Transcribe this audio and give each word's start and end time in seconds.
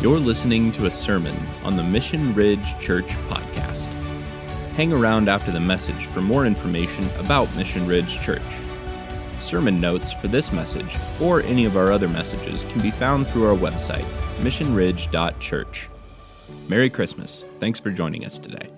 You're 0.00 0.18
listening 0.18 0.72
to 0.72 0.86
a 0.86 0.90
sermon 0.90 1.36
on 1.62 1.76
the 1.76 1.82
Mission 1.82 2.34
Ridge 2.34 2.78
Church 2.78 3.08
podcast. 3.28 3.86
Hang 4.72 4.94
around 4.94 5.28
after 5.28 5.52
the 5.52 5.60
message 5.60 6.06
for 6.06 6.22
more 6.22 6.46
information 6.46 7.06
about 7.18 7.54
Mission 7.54 7.86
Ridge 7.86 8.18
Church. 8.22 8.40
Sermon 9.40 9.78
notes 9.78 10.10
for 10.10 10.28
this 10.28 10.54
message 10.54 10.96
or 11.20 11.42
any 11.42 11.66
of 11.66 11.76
our 11.76 11.92
other 11.92 12.08
messages 12.08 12.64
can 12.64 12.80
be 12.80 12.90
found 12.90 13.26
through 13.26 13.46
our 13.46 13.54
website, 13.54 14.06
missionridge.church. 14.42 15.90
Merry 16.66 16.88
Christmas. 16.88 17.44
Thanks 17.58 17.78
for 17.78 17.90
joining 17.90 18.24
us 18.24 18.38
today. 18.38 18.70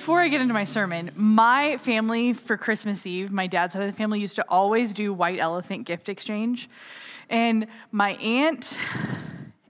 Before 0.00 0.20
I 0.20 0.28
get 0.28 0.40
into 0.40 0.54
my 0.54 0.64
sermon, 0.64 1.10
my 1.14 1.76
family 1.76 2.32
for 2.32 2.56
Christmas 2.56 3.06
Eve, 3.06 3.32
my 3.32 3.46
dad's 3.46 3.74
side 3.74 3.82
of 3.82 3.86
the 3.86 3.94
family 3.94 4.18
used 4.18 4.34
to 4.36 4.44
always 4.48 4.94
do 4.94 5.12
white 5.12 5.38
elephant 5.38 5.84
gift 5.84 6.08
exchange. 6.08 6.70
And 7.28 7.66
my 7.92 8.12
aunt 8.12 8.78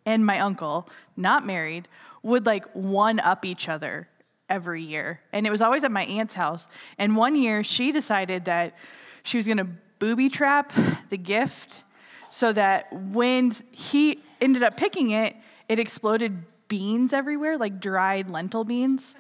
and 0.07 0.25
my 0.25 0.39
uncle, 0.39 0.89
not 1.17 1.45
married, 1.45 1.89
would 2.23 2.47
like 2.47 2.65
one 2.75 3.19
up 3.19 3.45
each 3.45 3.69
other 3.69 4.07
every 4.49 4.85
year. 4.85 5.21
And 5.33 5.49
it 5.49 5.51
was 5.51 5.61
always 5.61 5.83
at 5.83 5.91
my 5.91 6.05
aunt's 6.05 6.35
house. 6.35 6.69
And 6.97 7.17
one 7.17 7.35
year 7.35 7.65
she 7.65 7.91
decided 7.91 8.45
that 8.45 8.77
she 9.25 9.37
was 9.37 9.47
going 9.47 9.59
to 9.59 9.67
booby 9.99 10.29
trap 10.29 10.73
the 11.09 11.19
gift 11.19 11.83
so 12.31 12.53
that 12.53 12.87
when 12.93 13.51
he 13.73 14.21
ended 14.41 14.63
up 14.63 14.77
picking 14.77 15.11
it, 15.11 15.35
it 15.69 15.81
exploded 15.81 16.45
beans 16.69 17.13
everywhere, 17.13 17.59
like 17.59 17.81
dried 17.81 18.31
lentil 18.31 18.63
beans. 18.63 19.17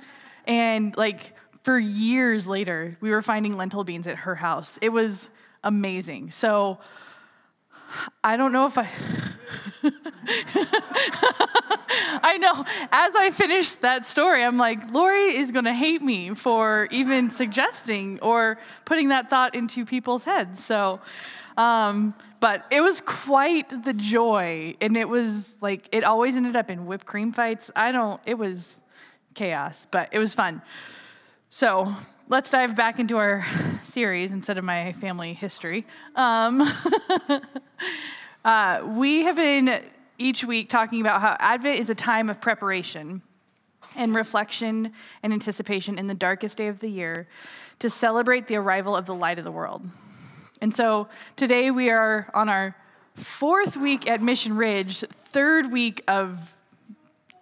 And 0.46 0.96
like 0.96 1.34
for 1.62 1.78
years 1.78 2.46
later, 2.46 2.96
we 3.00 3.10
were 3.10 3.22
finding 3.22 3.56
lentil 3.56 3.84
beans 3.84 4.06
at 4.06 4.16
her 4.18 4.34
house. 4.34 4.78
It 4.80 4.90
was 4.90 5.28
amazing. 5.62 6.30
So 6.30 6.78
I 8.22 8.36
don't 8.36 8.52
know 8.52 8.66
if 8.66 8.78
I. 8.78 8.88
I 12.22 12.38
know. 12.38 12.64
As 12.92 13.14
I 13.16 13.30
finished 13.32 13.80
that 13.80 14.06
story, 14.06 14.44
I'm 14.44 14.58
like, 14.58 14.92
Lori 14.92 15.36
is 15.36 15.50
going 15.50 15.64
to 15.64 15.74
hate 15.74 16.02
me 16.02 16.34
for 16.34 16.88
even 16.90 17.30
suggesting 17.30 18.20
or 18.20 18.58
putting 18.84 19.08
that 19.08 19.28
thought 19.28 19.54
into 19.54 19.84
people's 19.84 20.24
heads. 20.24 20.64
So, 20.64 21.00
um, 21.56 22.14
but 22.38 22.64
it 22.70 22.80
was 22.80 23.00
quite 23.00 23.84
the 23.84 23.92
joy. 23.92 24.76
And 24.80 24.96
it 24.96 25.08
was 25.08 25.54
like, 25.60 25.88
it 25.92 26.04
always 26.04 26.36
ended 26.36 26.56
up 26.56 26.70
in 26.70 26.86
whipped 26.86 27.06
cream 27.06 27.32
fights. 27.32 27.70
I 27.74 27.90
don't, 27.92 28.20
it 28.24 28.38
was 28.38 28.80
chaos, 29.34 29.86
but 29.90 30.08
it 30.12 30.18
was 30.18 30.34
fun. 30.34 30.62
So 31.50 31.94
let's 32.28 32.50
dive 32.50 32.76
back 32.76 32.98
into 32.98 33.16
our 33.16 33.44
series 33.82 34.32
instead 34.32 34.58
of 34.58 34.64
my 34.64 34.92
family 34.94 35.34
history. 35.34 35.86
Um, 36.14 36.62
uh, 38.44 38.82
we 38.86 39.24
have 39.24 39.36
been 39.36 39.82
each 40.18 40.44
week 40.44 40.68
talking 40.68 41.00
about 41.00 41.20
how 41.20 41.36
Advent 41.40 41.80
is 41.80 41.90
a 41.90 41.94
time 41.94 42.30
of 42.30 42.40
preparation 42.40 43.22
and 43.96 44.14
reflection 44.14 44.92
and 45.22 45.32
anticipation 45.32 45.98
in 45.98 46.06
the 46.06 46.14
darkest 46.14 46.56
day 46.56 46.68
of 46.68 46.78
the 46.78 46.88
year 46.88 47.26
to 47.80 47.90
celebrate 47.90 48.46
the 48.46 48.56
arrival 48.56 48.94
of 48.94 49.06
the 49.06 49.14
light 49.14 49.38
of 49.38 49.44
the 49.44 49.50
world. 49.50 49.84
And 50.60 50.74
so 50.74 51.08
today 51.36 51.70
we 51.70 51.90
are 51.90 52.30
on 52.34 52.48
our 52.48 52.76
fourth 53.14 53.76
week 53.76 54.08
at 54.08 54.22
Mission 54.22 54.56
Ridge, 54.56 55.00
third 55.00 55.72
week 55.72 56.04
of 56.06 56.54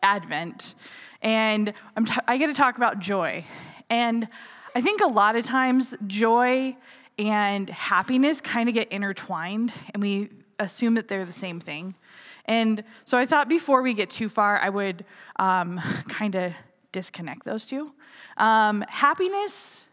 Advent 0.02 0.76
and 1.22 1.74
t- 2.06 2.12
i 2.26 2.36
get 2.36 2.46
to 2.48 2.54
talk 2.54 2.76
about 2.76 2.98
joy. 2.98 3.44
And 3.90 4.28
I 4.74 4.80
think 4.80 5.00
a 5.00 5.06
lot 5.06 5.36
of 5.36 5.44
times 5.44 5.94
joy 6.06 6.76
and 7.18 7.68
happiness 7.68 8.40
kind 8.40 8.68
of 8.68 8.74
get 8.74 8.92
intertwined, 8.92 9.72
and 9.92 10.02
we 10.02 10.30
assume 10.58 10.94
that 10.94 11.08
they're 11.08 11.24
the 11.24 11.32
same 11.32 11.60
thing. 11.60 11.94
And 12.44 12.82
so 13.04 13.18
I 13.18 13.26
thought 13.26 13.48
before 13.48 13.82
we 13.82 13.94
get 13.94 14.10
too 14.10 14.28
far, 14.28 14.58
I 14.58 14.68
would 14.68 15.04
um, 15.36 15.78
kind 16.08 16.34
of 16.34 16.52
disconnect 16.92 17.44
those 17.44 17.66
two. 17.66 17.92
Um, 18.36 18.84
happiness, 18.88 19.86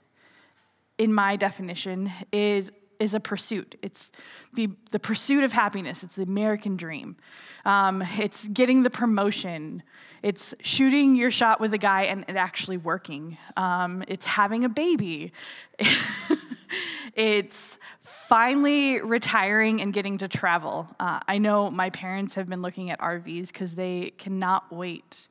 in 0.98 1.14
my 1.14 1.36
definition, 1.36 2.12
is 2.32 2.72
is 3.00 3.14
a 3.14 3.20
pursuit. 3.20 3.76
It's 3.82 4.12
the, 4.54 4.70
the 4.92 5.00
pursuit 5.00 5.44
of 5.44 5.52
happiness. 5.52 6.04
It's 6.04 6.16
the 6.16 6.24
American 6.24 6.76
dream. 6.76 7.18
Um, 7.66 8.04
it's 8.18 8.48
getting 8.48 8.84
the 8.84 8.90
promotion. 8.90 9.84
It's 10.24 10.54
shooting 10.62 11.16
your 11.16 11.32
shot 11.32 11.60
with 11.60 11.74
a 11.74 11.78
guy 11.78 12.04
and 12.04 12.26
it 12.28 12.36
actually 12.36 12.78
working. 12.78 13.38
Um, 13.58 14.04
it's 14.08 14.26
having 14.26 14.64
a 14.64 14.70
baby. 14.70 15.34
it's 17.16 17.78
finally 18.04 19.02
retiring 19.02 19.82
and 19.82 19.94
getting 19.94 20.18
to 20.20 20.28
travel. 20.28 20.88
Uh, 21.00 21.20
I 21.28 21.38
know 21.38 21.70
my 21.72 21.90
parents 21.90 22.36
have 22.36 22.48
been 22.48 22.62
looking 22.62 22.92
at 22.92 23.00
RVs 23.00 23.48
because 23.48 23.76
they 23.76 24.14
cannot 24.18 24.72
wait 24.72 25.28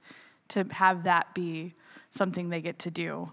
to 0.48 0.64
have 0.70 1.04
that 1.04 1.34
be 1.34 1.74
something 2.10 2.48
they 2.48 2.60
get 2.60 2.78
to 2.80 2.90
do. 2.90 3.30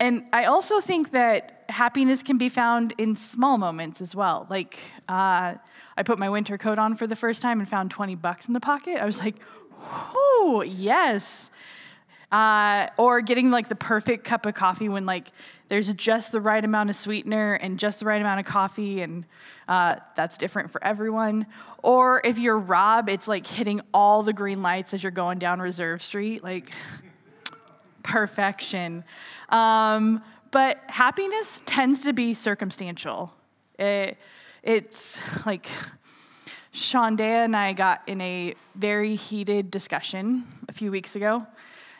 And 0.00 0.26
I 0.32 0.44
also 0.44 0.80
think 0.80 1.10
that 1.10 1.64
happiness 1.68 2.22
can 2.22 2.38
be 2.38 2.48
found 2.48 2.94
in 2.98 3.16
small 3.16 3.58
moments 3.58 4.00
as 4.00 4.14
well. 4.14 4.46
Like, 4.48 4.78
uh, 5.08 5.54
I 5.96 6.02
put 6.04 6.18
my 6.18 6.30
winter 6.30 6.56
coat 6.56 6.78
on 6.78 6.94
for 6.94 7.06
the 7.06 7.16
first 7.16 7.42
time 7.42 7.58
and 7.58 7.68
found 7.68 7.90
20 7.90 8.14
bucks 8.14 8.46
in 8.46 8.54
the 8.54 8.60
pocket. 8.60 9.00
I 9.00 9.04
was 9.04 9.18
like, 9.18 9.36
oh, 9.82 10.62
yes. 10.66 11.50
Uh, 12.30 12.88
or 12.96 13.20
getting 13.22 13.50
like 13.50 13.68
the 13.68 13.74
perfect 13.74 14.24
cup 14.24 14.44
of 14.46 14.54
coffee 14.54 14.88
when 14.88 15.06
like 15.06 15.32
there's 15.68 15.92
just 15.94 16.30
the 16.30 16.40
right 16.40 16.62
amount 16.62 16.90
of 16.90 16.96
sweetener 16.96 17.54
and 17.54 17.78
just 17.78 18.00
the 18.00 18.06
right 18.06 18.20
amount 18.20 18.40
of 18.40 18.46
coffee, 18.46 19.00
and 19.00 19.24
uh, 19.66 19.96
that's 20.14 20.36
different 20.36 20.70
for 20.70 20.82
everyone. 20.84 21.46
Or 21.82 22.20
if 22.24 22.38
you're 22.38 22.58
Rob, 22.58 23.08
it's 23.08 23.28
like 23.28 23.46
hitting 23.46 23.80
all 23.94 24.22
the 24.22 24.32
green 24.32 24.62
lights 24.62 24.92
as 24.92 25.02
you're 25.02 25.10
going 25.10 25.38
down 25.38 25.60
Reserve 25.60 26.02
Street, 26.02 26.44
like 26.44 26.70
perfection. 28.08 29.04
Um, 29.50 30.22
but 30.50 30.80
happiness 30.86 31.60
tends 31.66 32.02
to 32.02 32.12
be 32.12 32.34
circumstantial. 32.34 33.32
It, 33.78 34.16
it's 34.62 35.18
like 35.46 35.68
Shonda 36.72 37.20
and 37.20 37.54
I 37.54 37.74
got 37.74 38.02
in 38.06 38.20
a 38.20 38.54
very 38.74 39.14
heated 39.14 39.70
discussion 39.70 40.46
a 40.68 40.72
few 40.72 40.90
weeks 40.90 41.16
ago. 41.16 41.46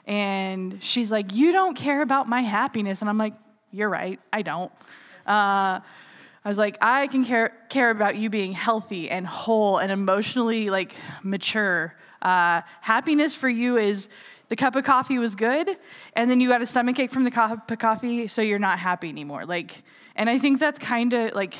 And 0.06 0.82
she's 0.82 1.12
like, 1.12 1.34
You 1.34 1.52
don't 1.52 1.76
care 1.76 2.00
about 2.00 2.28
my 2.28 2.40
happiness. 2.40 3.02
And 3.02 3.10
I'm 3.10 3.18
like, 3.18 3.34
You're 3.70 3.90
right, 3.90 4.18
I 4.32 4.42
don't. 4.42 4.72
Uh, 5.26 5.80
I 6.44 6.48
was 6.48 6.56
like, 6.56 6.78
I 6.80 7.08
can 7.08 7.24
care, 7.26 7.52
care 7.68 7.90
about 7.90 8.16
you 8.16 8.30
being 8.30 8.52
healthy 8.52 9.10
and 9.10 9.26
whole 9.26 9.76
and 9.76 9.92
emotionally 9.92 10.70
like 10.70 10.94
mature. 11.22 11.94
Uh, 12.22 12.62
happiness 12.80 13.34
for 13.34 13.50
you 13.50 13.76
is 13.76 14.08
the 14.48 14.56
cup 14.56 14.76
of 14.76 14.84
coffee 14.84 15.18
was 15.18 15.34
good, 15.34 15.76
and 16.14 16.30
then 16.30 16.40
you 16.40 16.48
got 16.48 16.62
a 16.62 16.66
stomach 16.66 16.98
ache 16.98 17.12
from 17.12 17.24
the 17.24 17.30
cup 17.30 17.70
of 17.70 17.78
coffee, 17.78 18.26
so 18.28 18.42
you're 18.42 18.58
not 18.58 18.78
happy 18.78 19.08
anymore. 19.08 19.44
Like, 19.44 19.82
and 20.16 20.28
I 20.30 20.38
think 20.38 20.58
that's 20.58 20.78
kind 20.78 21.12
of 21.12 21.34
like 21.34 21.54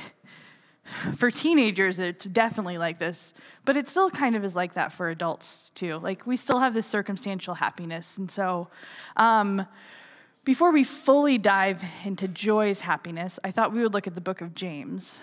for 1.17 1.31
teenagers, 1.31 1.99
it's 1.99 2.25
definitely 2.25 2.79
like 2.79 2.99
this, 2.99 3.35
but 3.65 3.77
it 3.77 3.89
still 3.89 4.11
kind 4.11 4.37
of 4.37 4.45
is 4.45 4.57
like 4.57 4.75
that 4.75 4.93
for 4.93 5.11
adults 5.11 5.71
too. 5.75 5.99
Like, 5.99 6.27
we 6.27 6.37
still 6.37 6.61
have 6.61 6.75
this 6.75 6.87
circumstantial 6.87 7.55
happiness. 7.55 8.17
And 8.19 8.31
so, 8.31 8.69
um, 9.17 9.67
before 10.45 10.73
we 10.73 10.83
fully 10.83 11.37
dive 11.37 11.85
into 12.05 12.27
joy's 12.27 12.81
happiness, 12.81 13.39
I 13.45 13.51
thought 13.51 13.73
we 13.73 13.83
would 13.83 13.93
look 13.93 14.07
at 14.07 14.15
the 14.15 14.21
book 14.23 14.41
of 14.41 14.55
James. 14.55 15.21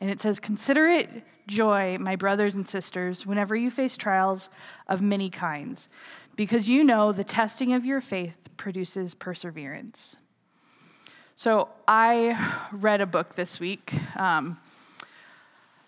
And 0.00 0.10
it 0.10 0.20
says, 0.20 0.40
Consider 0.40 0.88
it 0.88 1.08
joy, 1.46 1.96
my 1.98 2.16
brothers 2.16 2.54
and 2.56 2.68
sisters, 2.68 3.24
whenever 3.24 3.54
you 3.54 3.70
face 3.70 3.96
trials 3.96 4.50
of 4.88 5.00
many 5.00 5.30
kinds, 5.30 5.88
because 6.36 6.68
you 6.68 6.84
know 6.84 7.12
the 7.12 7.24
testing 7.24 7.72
of 7.72 7.84
your 7.84 8.00
faith 8.00 8.38
produces 8.56 9.14
perseverance. 9.14 10.16
So, 11.36 11.68
I 11.88 12.68
read 12.70 13.00
a 13.00 13.06
book 13.06 13.34
this 13.34 13.58
week. 13.58 13.92
Um, 14.16 14.58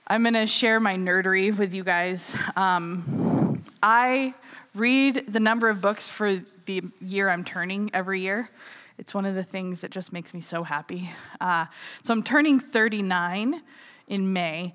I'm 0.07 0.23
going 0.23 0.35
to 0.35 0.47
share 0.47 0.81
my 0.81 0.97
nerdery 0.97 1.57
with 1.57 1.75
you 1.75 1.85
guys. 1.85 2.37
Um, 2.57 3.63
I 3.83 4.35
read 4.75 5.25
the 5.29 5.41
number 5.41 5.69
of 5.69 5.81
books 5.81 6.09
for 6.09 6.43
the 6.67 6.83
year 7.01 7.29
I'm 7.29 7.45
turning 7.45 7.91
every 7.95 8.21
year. 8.21 8.51
It's 8.99 9.15
one 9.15 9.27
of 9.27 9.35
the 9.35 9.43
things 9.43 9.81
that 9.81 9.91
just 9.91 10.13
makes 10.13 10.35
me 10.35 10.41
so 10.41 10.63
happy. 10.63 11.11
Uh, 11.41 11.67
so 12.03 12.13
I'm 12.13 12.23
turning 12.23 12.61
39 12.61 13.63
in 14.09 14.33
May, 14.33 14.75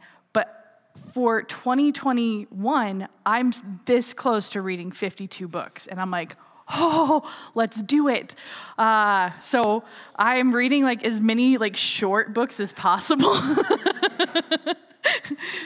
for 1.14 1.44
2021, 1.44 3.08
I'm 3.26 3.54
this 3.86 4.14
close 4.14 4.50
to 4.52 4.62
reading 4.62 4.92
52 4.92 5.48
books. 5.48 5.88
And 5.88 6.00
I'm 6.00 6.12
like, 6.12 6.36
oh 6.72 7.28
let's 7.56 7.82
do 7.82 8.10
it 8.10 8.36
uh, 8.78 9.32
so 9.42 9.84
i'm 10.16 10.54
reading 10.54 10.84
like 10.84 11.04
as 11.04 11.20
many 11.20 11.58
like 11.58 11.76
short 11.76 12.32
books 12.32 12.60
as 12.60 12.72
possible 12.74 13.34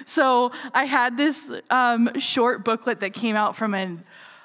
so 0.06 0.52
I 0.74 0.86
had 0.86 1.18
this 1.18 1.50
um, 1.70 2.20
short 2.20 2.64
booklet 2.64 3.00
that 3.02 3.14
came 3.14 3.36
out 3.36 3.56
from 3.56 3.74
a 3.74 3.98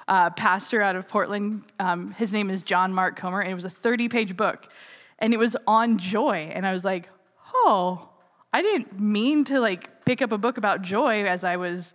uh, 0.07 0.29
pastor 0.31 0.81
out 0.81 0.95
of 0.95 1.07
Portland. 1.07 1.63
Um, 1.79 2.11
his 2.11 2.33
name 2.33 2.49
is 2.49 2.63
John 2.63 2.93
Mark 2.93 3.15
Comer, 3.15 3.41
and 3.41 3.51
it 3.51 3.55
was 3.55 3.65
a 3.65 3.69
30 3.69 4.09
page 4.09 4.35
book. 4.35 4.67
And 5.19 5.33
it 5.33 5.37
was 5.37 5.55
on 5.67 5.97
joy. 5.97 6.51
And 6.53 6.65
I 6.65 6.73
was 6.73 6.85
like, 6.85 7.09
oh, 7.53 8.09
I 8.51 8.61
didn't 8.61 8.99
mean 8.99 9.43
to 9.45 9.59
like 9.59 9.89
pick 10.09 10.23
up 10.23 10.31
a 10.31 10.39
book 10.39 10.57
about 10.57 10.81
joy 10.81 11.23
as 11.25 11.43
I 11.43 11.57
was, 11.57 11.93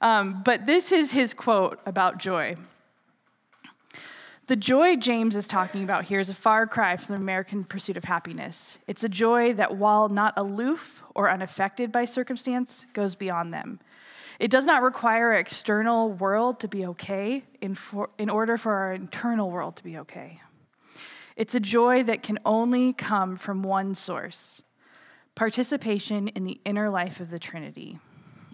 um, 0.00 0.40
but 0.44 0.66
this 0.66 0.92
is 0.92 1.10
his 1.10 1.34
quote 1.34 1.80
about 1.84 2.18
joy. 2.18 2.54
The 4.46 4.54
joy 4.54 4.94
James 4.94 5.34
is 5.34 5.48
talking 5.48 5.82
about 5.82 6.04
here 6.04 6.20
is 6.20 6.30
a 6.30 6.34
far 6.34 6.68
cry 6.68 6.96
from 6.96 7.16
the 7.16 7.20
American 7.20 7.64
pursuit 7.64 7.96
of 7.96 8.04
happiness. 8.04 8.78
It's 8.86 9.02
a 9.02 9.08
joy 9.08 9.52
that, 9.54 9.76
while 9.76 10.08
not 10.08 10.34
aloof 10.36 11.02
or 11.16 11.28
unaffected 11.28 11.90
by 11.90 12.04
circumstance, 12.04 12.86
goes 12.92 13.16
beyond 13.16 13.52
them. 13.52 13.80
It 14.38 14.52
does 14.52 14.64
not 14.64 14.84
require 14.84 15.32
our 15.32 15.34
external 15.34 16.12
world 16.12 16.60
to 16.60 16.68
be 16.68 16.86
okay 16.86 17.42
in, 17.60 17.74
for, 17.74 18.10
in 18.16 18.30
order 18.30 18.56
for 18.56 18.74
our 18.74 18.92
internal 18.92 19.50
world 19.50 19.74
to 19.78 19.82
be 19.82 19.98
okay. 19.98 20.40
It's 21.34 21.56
a 21.56 21.60
joy 21.60 22.04
that 22.04 22.22
can 22.22 22.38
only 22.44 22.92
come 22.92 23.34
from 23.34 23.64
one 23.64 23.96
source 23.96 24.62
participation 25.36 26.26
in 26.28 26.44
the 26.44 26.60
inner 26.64 26.90
life 26.90 27.20
of 27.20 27.30
the 27.30 27.38
Trinity. 27.38 28.00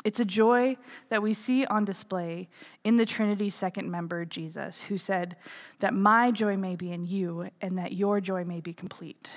It's 0.05 0.19
a 0.19 0.25
joy 0.25 0.77
that 1.11 1.23
we 1.23 1.33
see 1.33 1.65
on 1.65 1.85
display 1.85 2.49
in 2.83 2.97
the 2.97 3.07
Trinity's 3.07 3.55
second 3.55 3.89
member, 3.91 4.25
Jesus, 4.25 4.83
who 4.83 4.99
said, 4.99 5.37
That 5.79 5.95
my 5.95 6.33
joy 6.33 6.57
may 6.57 6.75
be 6.77 6.93
in 6.93 7.07
you 7.07 7.49
and 7.61 7.79
that 7.79 7.93
your 7.93 8.21
joy 8.21 8.45
may 8.45 8.61
be 8.61 8.75
complete. 8.75 9.31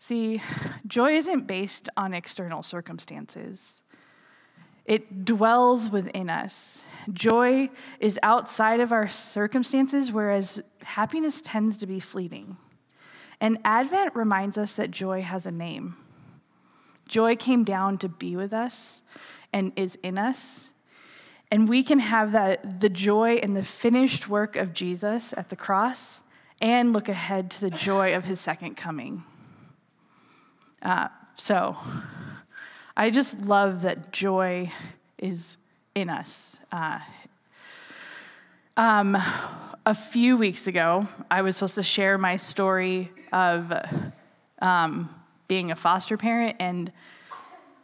See, 0.00 0.42
joy 0.86 1.16
isn't 1.16 1.46
based 1.46 1.88
on 1.96 2.14
external 2.14 2.62
circumstances. 2.62 3.82
It 4.86 5.24
dwells 5.24 5.90
within 5.90 6.30
us. 6.30 6.82
Joy 7.12 7.70
is 8.00 8.18
outside 8.22 8.80
of 8.80 8.90
our 8.90 9.06
circumstances, 9.06 10.10
whereas 10.10 10.60
happiness 10.82 11.40
tends 11.42 11.76
to 11.76 11.86
be 11.86 12.00
fleeting. 12.00 12.56
And 13.40 13.58
Advent 13.64 14.14
reminds 14.14 14.58
us 14.58 14.72
that 14.74 14.90
joy 14.90 15.22
has 15.22 15.46
a 15.46 15.50
name. 15.50 15.96
Joy 17.06 17.36
came 17.36 17.64
down 17.64 17.98
to 17.98 18.08
be 18.08 18.36
with 18.36 18.52
us 18.52 19.02
and 19.52 19.72
is 19.76 19.96
in 20.02 20.18
us. 20.18 20.72
And 21.50 21.68
we 21.68 21.82
can 21.82 22.00
have 22.00 22.32
that 22.32 22.80
the 22.80 22.90
joy 22.90 23.36
in 23.36 23.54
the 23.54 23.62
finished 23.62 24.28
work 24.28 24.56
of 24.56 24.74
Jesus 24.74 25.32
at 25.36 25.48
the 25.48 25.56
cross 25.56 26.20
and 26.60 26.92
look 26.92 27.08
ahead 27.08 27.50
to 27.52 27.60
the 27.60 27.70
joy 27.70 28.14
of 28.14 28.24
his 28.24 28.40
second 28.40 28.76
coming. 28.76 29.22
Uh, 30.82 31.08
so 31.36 31.76
I 32.96 33.10
just 33.10 33.38
love 33.40 33.82
that 33.82 34.12
joy 34.12 34.70
is 35.16 35.56
in 35.94 36.10
us. 36.10 36.58
Uh, 36.70 36.98
um, 38.76 39.16
a 39.88 39.94
few 39.94 40.36
weeks 40.36 40.66
ago, 40.66 41.08
I 41.30 41.40
was 41.40 41.56
supposed 41.56 41.76
to 41.76 41.82
share 41.82 42.18
my 42.18 42.36
story 42.36 43.10
of 43.32 43.72
um, 44.60 45.08
being 45.46 45.70
a 45.70 45.76
foster 45.76 46.18
parent 46.18 46.56
and 46.60 46.92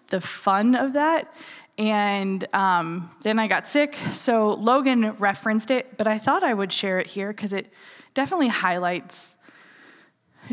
the 0.08 0.20
fun 0.20 0.74
of 0.74 0.92
that. 0.92 1.32
And 1.78 2.46
um, 2.52 3.10
then 3.22 3.38
I 3.38 3.46
got 3.46 3.70
sick, 3.70 3.96
so 4.12 4.52
Logan 4.52 5.12
referenced 5.12 5.70
it, 5.70 5.96
but 5.96 6.06
I 6.06 6.18
thought 6.18 6.42
I 6.42 6.52
would 6.52 6.74
share 6.74 6.98
it 6.98 7.06
here 7.06 7.28
because 7.28 7.54
it 7.54 7.72
definitely 8.12 8.48
highlights 8.48 9.36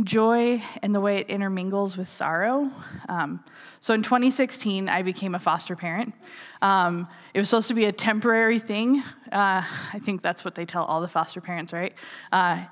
joy 0.04 0.62
and 0.82 0.96
the 0.96 1.02
way 1.02 1.18
it 1.18 1.30
intermingles 1.30 1.98
with 1.98 2.08
sorrow. 2.08 2.72
Um, 3.10 3.44
so 3.80 3.94
in 3.94 4.04
2016, 4.04 4.90
I 4.90 5.02
became 5.02 5.36
a 5.36 5.40
foster 5.40 5.76
parent. 5.76 6.14
Um, 6.62 7.08
it 7.34 7.40
was 7.40 7.50
supposed 7.50 7.68
to 7.70 7.74
be 7.74 7.86
a 7.86 7.92
temporary 7.92 8.60
thing. 8.60 9.04
Uh, 9.32 9.64
I 9.94 10.00
think 10.00 10.22
that's 10.22 10.46
what 10.46 10.56
they 10.56 10.66
tell 10.66 10.86
all 10.86 11.02
the 11.02 11.08
foster 11.08 11.42
parents, 11.42 11.74
right? 11.74 11.94
Uh, 12.32 12.64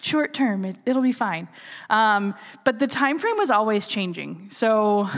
short 0.00 0.34
term, 0.34 0.64
it, 0.64 0.78
will 0.86 1.02
be 1.02 1.12
fine. 1.12 1.48
Um, 1.90 2.34
but 2.64 2.78
the 2.78 2.86
time 2.86 3.18
frame 3.18 3.36
was 3.36 3.50
always 3.50 3.86
changing. 3.86 4.48
So 4.50 5.08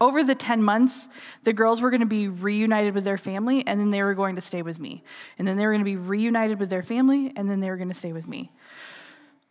over 0.00 0.24
the 0.24 0.34
10 0.34 0.62
months, 0.62 1.08
the 1.44 1.52
girls 1.52 1.80
were 1.80 1.90
going 1.90 2.00
to 2.00 2.06
be 2.06 2.28
reunited 2.28 2.94
with 2.94 3.04
their 3.04 3.18
family, 3.18 3.64
and 3.66 3.78
then 3.78 3.90
they 3.90 4.02
were 4.02 4.14
going 4.14 4.34
to 4.34 4.42
stay 4.42 4.62
with 4.62 4.78
me. 4.80 5.04
And 5.38 5.46
then 5.46 5.56
they 5.56 5.64
were 5.64 5.72
going 5.72 5.84
to 5.84 5.90
be 5.90 5.96
reunited 5.96 6.58
with 6.58 6.70
their 6.70 6.82
family, 6.82 7.32
and 7.36 7.48
then 7.48 7.60
they 7.60 7.70
were 7.70 7.76
going 7.76 7.88
to 7.88 7.94
stay 7.94 8.12
with 8.12 8.26
me. 8.26 8.50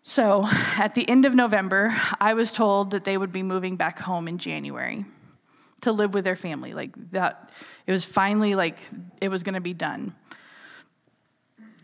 So 0.04 0.44
at 0.78 0.96
the 0.96 1.08
end 1.08 1.26
of 1.26 1.34
November, 1.34 1.96
I 2.20 2.34
was 2.34 2.52
told 2.52 2.92
that 2.92 3.04
they 3.04 3.18
would 3.18 3.32
be 3.32 3.44
moving 3.44 3.76
back 3.76 4.00
home 4.00 4.28
in 4.28 4.38
January 4.38 5.06
to 5.82 5.92
live 5.92 6.14
with 6.14 6.24
their 6.24 6.36
family. 6.36 6.74
Like 6.74 6.92
that, 7.12 7.52
it 7.88 7.92
was 7.92 8.06
finally 8.06 8.56
like 8.56 8.78
it 9.20 9.30
was 9.30 9.44
going 9.44 9.56
to 9.56 9.62
be 9.62 9.74
done. 9.74 10.16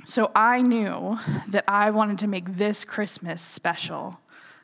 So 0.05 0.31
I 0.33 0.61
knew 0.61 1.19
that 1.49 1.65
I 1.67 1.89
wanted 1.89 2.19
to 2.19 2.27
make 2.27 2.55
this 2.55 2.85
Christmas 2.85 3.41
special. 3.41 4.17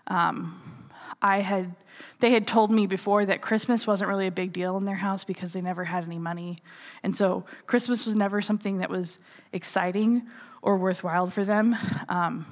Um, 0.07 0.89
I 1.21 1.41
had, 1.41 1.75
they 2.21 2.31
had 2.31 2.47
told 2.47 2.71
me 2.71 2.87
before 2.87 3.25
that 3.25 3.41
Christmas 3.41 3.85
wasn't 3.85 4.07
really 4.07 4.27
a 4.27 4.31
big 4.31 4.53
deal 4.53 4.77
in 4.77 4.85
their 4.85 4.95
house 4.95 5.25
because 5.25 5.51
they 5.51 5.59
never 5.59 5.83
had 5.83 6.05
any 6.05 6.17
money. 6.17 6.59
And 7.03 7.13
so 7.13 7.43
Christmas 7.65 8.05
was 8.05 8.15
never 8.15 8.41
something 8.41 8.77
that 8.77 8.89
was 8.89 9.17
exciting 9.51 10.23
or 10.61 10.77
worthwhile 10.77 11.29
for 11.29 11.43
them. 11.43 11.75
Um, 12.07 12.45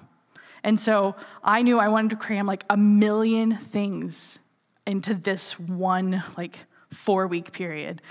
and 0.63 0.79
so 0.79 1.15
I 1.43 1.61
knew 1.61 1.79
I 1.79 1.87
wanted 1.87 2.11
to 2.11 2.17
cram 2.17 2.45
like 2.45 2.63
a 2.69 2.77
million 2.77 3.55
things 3.55 4.39
into 4.85 5.13
this 5.13 5.59
one 5.59 6.23
like 6.37 6.65
four 6.93 7.27
week 7.27 7.51
period. 7.51 8.01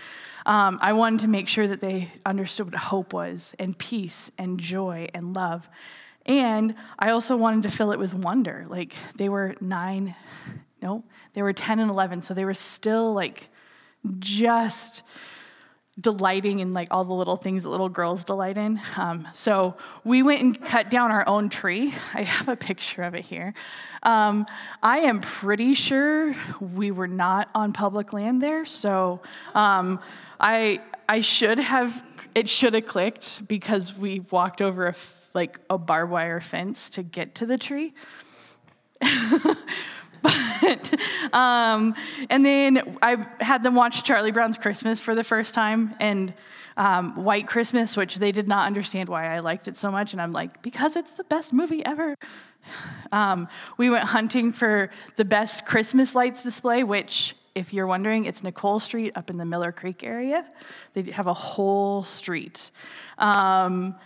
Um, 0.46 0.78
I 0.80 0.94
wanted 0.94 1.20
to 1.20 1.28
make 1.28 1.48
sure 1.48 1.68
that 1.68 1.80
they 1.80 2.10
understood 2.24 2.66
what 2.66 2.74
hope 2.74 3.12
was, 3.12 3.54
and 3.58 3.76
peace, 3.76 4.30
and 4.38 4.58
joy, 4.58 5.06
and 5.12 5.34
love. 5.34 5.68
And 6.26 6.74
I 6.98 7.10
also 7.10 7.36
wanted 7.36 7.64
to 7.64 7.70
fill 7.70 7.92
it 7.92 7.98
with 7.98 8.14
wonder. 8.14 8.66
Like 8.68 8.94
they 9.16 9.28
were 9.28 9.54
nine, 9.60 10.14
no, 10.80 11.04
they 11.34 11.42
were 11.42 11.52
10 11.52 11.78
and 11.78 11.90
11, 11.90 12.22
so 12.22 12.34
they 12.34 12.44
were 12.44 12.54
still 12.54 13.12
like 13.12 13.48
just 14.18 15.02
delighting 15.98 16.60
in 16.60 16.72
like 16.72 16.88
all 16.90 17.04
the 17.04 17.12
little 17.12 17.36
things 17.36 17.64
that 17.64 17.68
little 17.68 17.88
girls 17.88 18.24
delight 18.24 18.56
in. 18.56 18.80
Um, 18.96 19.26
so 19.34 19.76
we 20.04 20.22
went 20.22 20.40
and 20.40 20.60
cut 20.60 20.90
down 20.90 21.10
our 21.10 21.26
own 21.26 21.48
tree. 21.48 21.94
I 22.14 22.22
have 22.22 22.48
a 22.48 22.56
picture 22.56 23.02
of 23.02 23.14
it 23.14 23.24
here. 23.24 23.54
Um, 24.02 24.46
I 24.82 24.98
am 25.00 25.20
pretty 25.20 25.74
sure 25.74 26.34
we 26.60 26.90
were 26.90 27.08
not 27.08 27.48
on 27.54 27.72
public 27.72 28.12
land 28.12 28.42
there. 28.42 28.64
So 28.64 29.20
um, 29.54 30.00
I 30.38 30.80
I 31.08 31.20
should 31.20 31.58
have 31.58 32.02
it 32.34 32.48
should 32.48 32.74
have 32.74 32.86
clicked 32.86 33.46
because 33.48 33.96
we 33.96 34.20
walked 34.30 34.62
over 34.62 34.86
a 34.86 34.94
like 35.34 35.58
a 35.68 35.76
barbed 35.76 36.12
wire 36.12 36.40
fence 36.40 36.90
to 36.90 37.02
get 37.02 37.34
to 37.36 37.46
the 37.46 37.58
tree. 37.58 37.94
but 40.22 41.00
um, 41.32 41.94
and 42.28 42.44
then 42.44 42.98
I 43.02 43.26
had 43.40 43.62
them 43.62 43.74
watch 43.74 44.04
Charlie 44.04 44.32
Brown's 44.32 44.58
Christmas 44.58 45.00
for 45.00 45.14
the 45.14 45.24
first 45.24 45.54
time 45.54 45.94
and 46.00 46.34
um, 46.76 47.24
White 47.24 47.46
Christmas, 47.46 47.96
which 47.96 48.16
they 48.16 48.32
did 48.32 48.48
not 48.48 48.66
understand 48.66 49.08
why 49.08 49.34
I 49.34 49.40
liked 49.40 49.68
it 49.68 49.76
so 49.76 49.90
much, 49.90 50.12
and 50.12 50.20
I'm 50.20 50.32
like 50.32 50.62
because 50.62 50.96
it's 50.96 51.12
the 51.14 51.24
best 51.24 51.52
movie 51.52 51.84
ever. 51.84 52.14
Um, 53.10 53.48
we 53.76 53.90
went 53.90 54.04
hunting 54.04 54.52
for 54.52 54.90
the 55.16 55.24
best 55.24 55.66
Christmas 55.66 56.14
lights 56.14 56.44
display, 56.44 56.84
which 56.84 57.34
if 57.54 57.72
you're 57.72 57.86
wondering, 57.86 58.26
it's 58.26 58.44
Nicole 58.44 58.78
Street 58.78 59.12
up 59.16 59.30
in 59.30 59.38
the 59.38 59.44
Miller 59.44 59.72
Creek 59.72 60.04
area. 60.04 60.48
They 60.94 61.02
have 61.10 61.26
a 61.26 61.34
whole 61.34 62.04
street. 62.04 62.70
Um, 63.18 63.96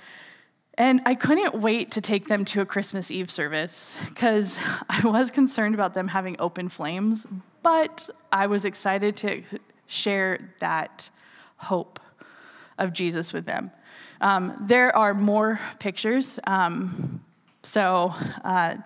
and 0.76 1.02
I 1.06 1.14
couldn't 1.14 1.54
wait 1.54 1.92
to 1.92 2.00
take 2.00 2.26
them 2.26 2.44
to 2.46 2.60
a 2.60 2.66
Christmas 2.66 3.10
Eve 3.10 3.30
service 3.30 3.96
because 4.08 4.58
I 4.88 5.06
was 5.06 5.30
concerned 5.30 5.74
about 5.74 5.94
them 5.94 6.08
having 6.08 6.36
open 6.38 6.68
flames, 6.68 7.26
but 7.62 8.08
I 8.32 8.46
was 8.46 8.64
excited 8.64 9.16
to 9.18 9.42
share 9.86 10.52
that 10.60 11.08
hope 11.56 12.00
of 12.78 12.92
Jesus 12.92 13.32
with 13.32 13.46
them. 13.46 13.70
Um, 14.20 14.56
there 14.60 14.94
are 14.96 15.14
more 15.14 15.60
pictures. 15.78 16.40
Um, 16.46 17.22
so, 17.62 18.12
uh, 18.42 18.76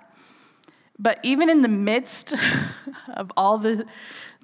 but 0.99 1.21
even 1.23 1.49
in 1.49 1.63
the 1.63 1.69
midst 1.69 2.35
of 3.15 3.33
all 3.37 3.57
the, 3.57 3.87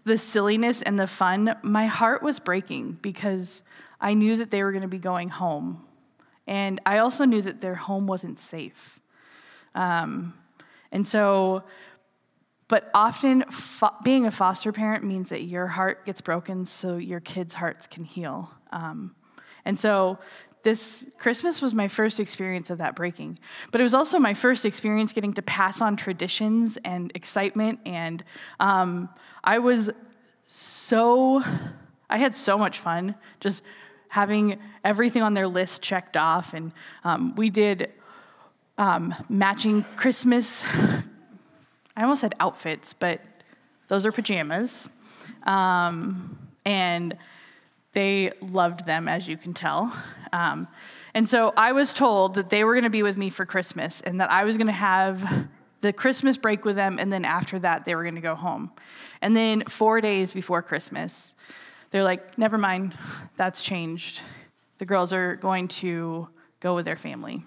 the 0.04 0.16
silliness 0.16 0.80
and 0.82 0.98
the 0.98 1.06
fun, 1.06 1.56
my 1.62 1.86
heart 1.86 2.22
was 2.22 2.38
breaking 2.40 2.92
because 3.02 3.62
I 4.00 4.14
knew 4.14 4.36
that 4.36 4.50
they 4.50 4.62
were 4.62 4.72
going 4.72 4.82
to 4.82 4.88
be 4.88 4.98
going 4.98 5.28
home 5.28 5.84
and 6.46 6.80
I 6.84 6.98
also 6.98 7.24
knew 7.24 7.42
that 7.42 7.60
their 7.60 7.74
home 7.74 8.06
wasn't 8.06 8.38
safe. 8.38 9.00
Um, 9.74 10.34
and 10.92 11.06
so, 11.06 11.64
but 12.68 12.90
often 12.94 13.44
fo- 13.50 13.94
being 14.02 14.26
a 14.26 14.30
foster 14.30 14.72
parent 14.72 15.04
means 15.04 15.30
that 15.30 15.42
your 15.42 15.66
heart 15.66 16.06
gets 16.06 16.20
broken 16.20 16.66
so 16.66 16.96
your 16.96 17.20
kids' 17.20 17.54
hearts 17.54 17.86
can 17.86 18.04
heal. 18.04 18.50
Um, 18.72 19.14
and 19.64 19.78
so, 19.78 20.18
this 20.62 21.06
Christmas 21.18 21.60
was 21.60 21.74
my 21.74 21.88
first 21.88 22.18
experience 22.18 22.70
of 22.70 22.78
that 22.78 22.96
breaking. 22.96 23.38
But 23.70 23.82
it 23.82 23.84
was 23.84 23.94
also 23.94 24.18
my 24.18 24.32
first 24.32 24.64
experience 24.64 25.12
getting 25.12 25.34
to 25.34 25.42
pass 25.42 25.82
on 25.82 25.94
traditions 25.94 26.78
and 26.86 27.12
excitement. 27.14 27.80
And 27.84 28.24
um, 28.58 29.10
I 29.44 29.58
was 29.58 29.90
so, 30.46 31.42
I 32.08 32.16
had 32.16 32.34
so 32.34 32.56
much 32.56 32.78
fun 32.78 33.14
just 33.40 33.62
having 34.14 34.60
everything 34.84 35.22
on 35.22 35.34
their 35.34 35.48
list 35.48 35.82
checked 35.82 36.16
off. 36.16 36.54
And 36.54 36.70
um, 37.02 37.34
we 37.34 37.50
did 37.50 37.90
um, 38.78 39.12
matching 39.28 39.84
Christmas, 39.96 40.64
I 41.96 42.02
almost 42.02 42.20
said 42.20 42.34
outfits, 42.38 42.92
but 42.92 43.20
Those 43.88 44.06
are 44.06 44.12
pajamas. 44.12 44.88
Um, 45.44 46.38
and 46.64 47.16
they 47.92 48.32
loved 48.40 48.86
them, 48.86 49.08
as 49.08 49.28
you 49.28 49.36
can 49.36 49.54
tell. 49.54 49.92
Um, 50.32 50.66
and 51.12 51.28
so 51.28 51.52
I 51.56 51.72
was 51.72 51.94
told 51.94 52.34
that 52.34 52.50
they 52.50 52.64
were 52.64 52.74
going 52.74 52.84
to 52.84 52.90
be 52.90 53.02
with 53.02 53.16
me 53.16 53.30
for 53.30 53.46
Christmas 53.46 54.00
and 54.00 54.20
that 54.20 54.30
I 54.30 54.44
was 54.44 54.56
going 54.56 54.66
to 54.66 54.72
have 54.72 55.48
the 55.80 55.92
Christmas 55.92 56.38
break 56.38 56.64
with 56.64 56.76
them, 56.76 56.98
and 56.98 57.12
then 57.12 57.26
after 57.26 57.58
that, 57.58 57.84
they 57.84 57.94
were 57.94 58.02
going 58.02 58.14
to 58.14 58.20
go 58.22 58.34
home. 58.34 58.72
And 59.20 59.36
then 59.36 59.64
four 59.68 60.00
days 60.00 60.32
before 60.32 60.62
Christmas, 60.62 61.34
they're 61.94 62.02
like, 62.02 62.36
never 62.36 62.58
mind, 62.58 62.92
that's 63.36 63.62
changed. 63.62 64.20
The 64.78 64.84
girls 64.84 65.12
are 65.12 65.36
going 65.36 65.68
to 65.68 66.26
go 66.58 66.74
with 66.74 66.86
their 66.86 66.96
family, 66.96 67.44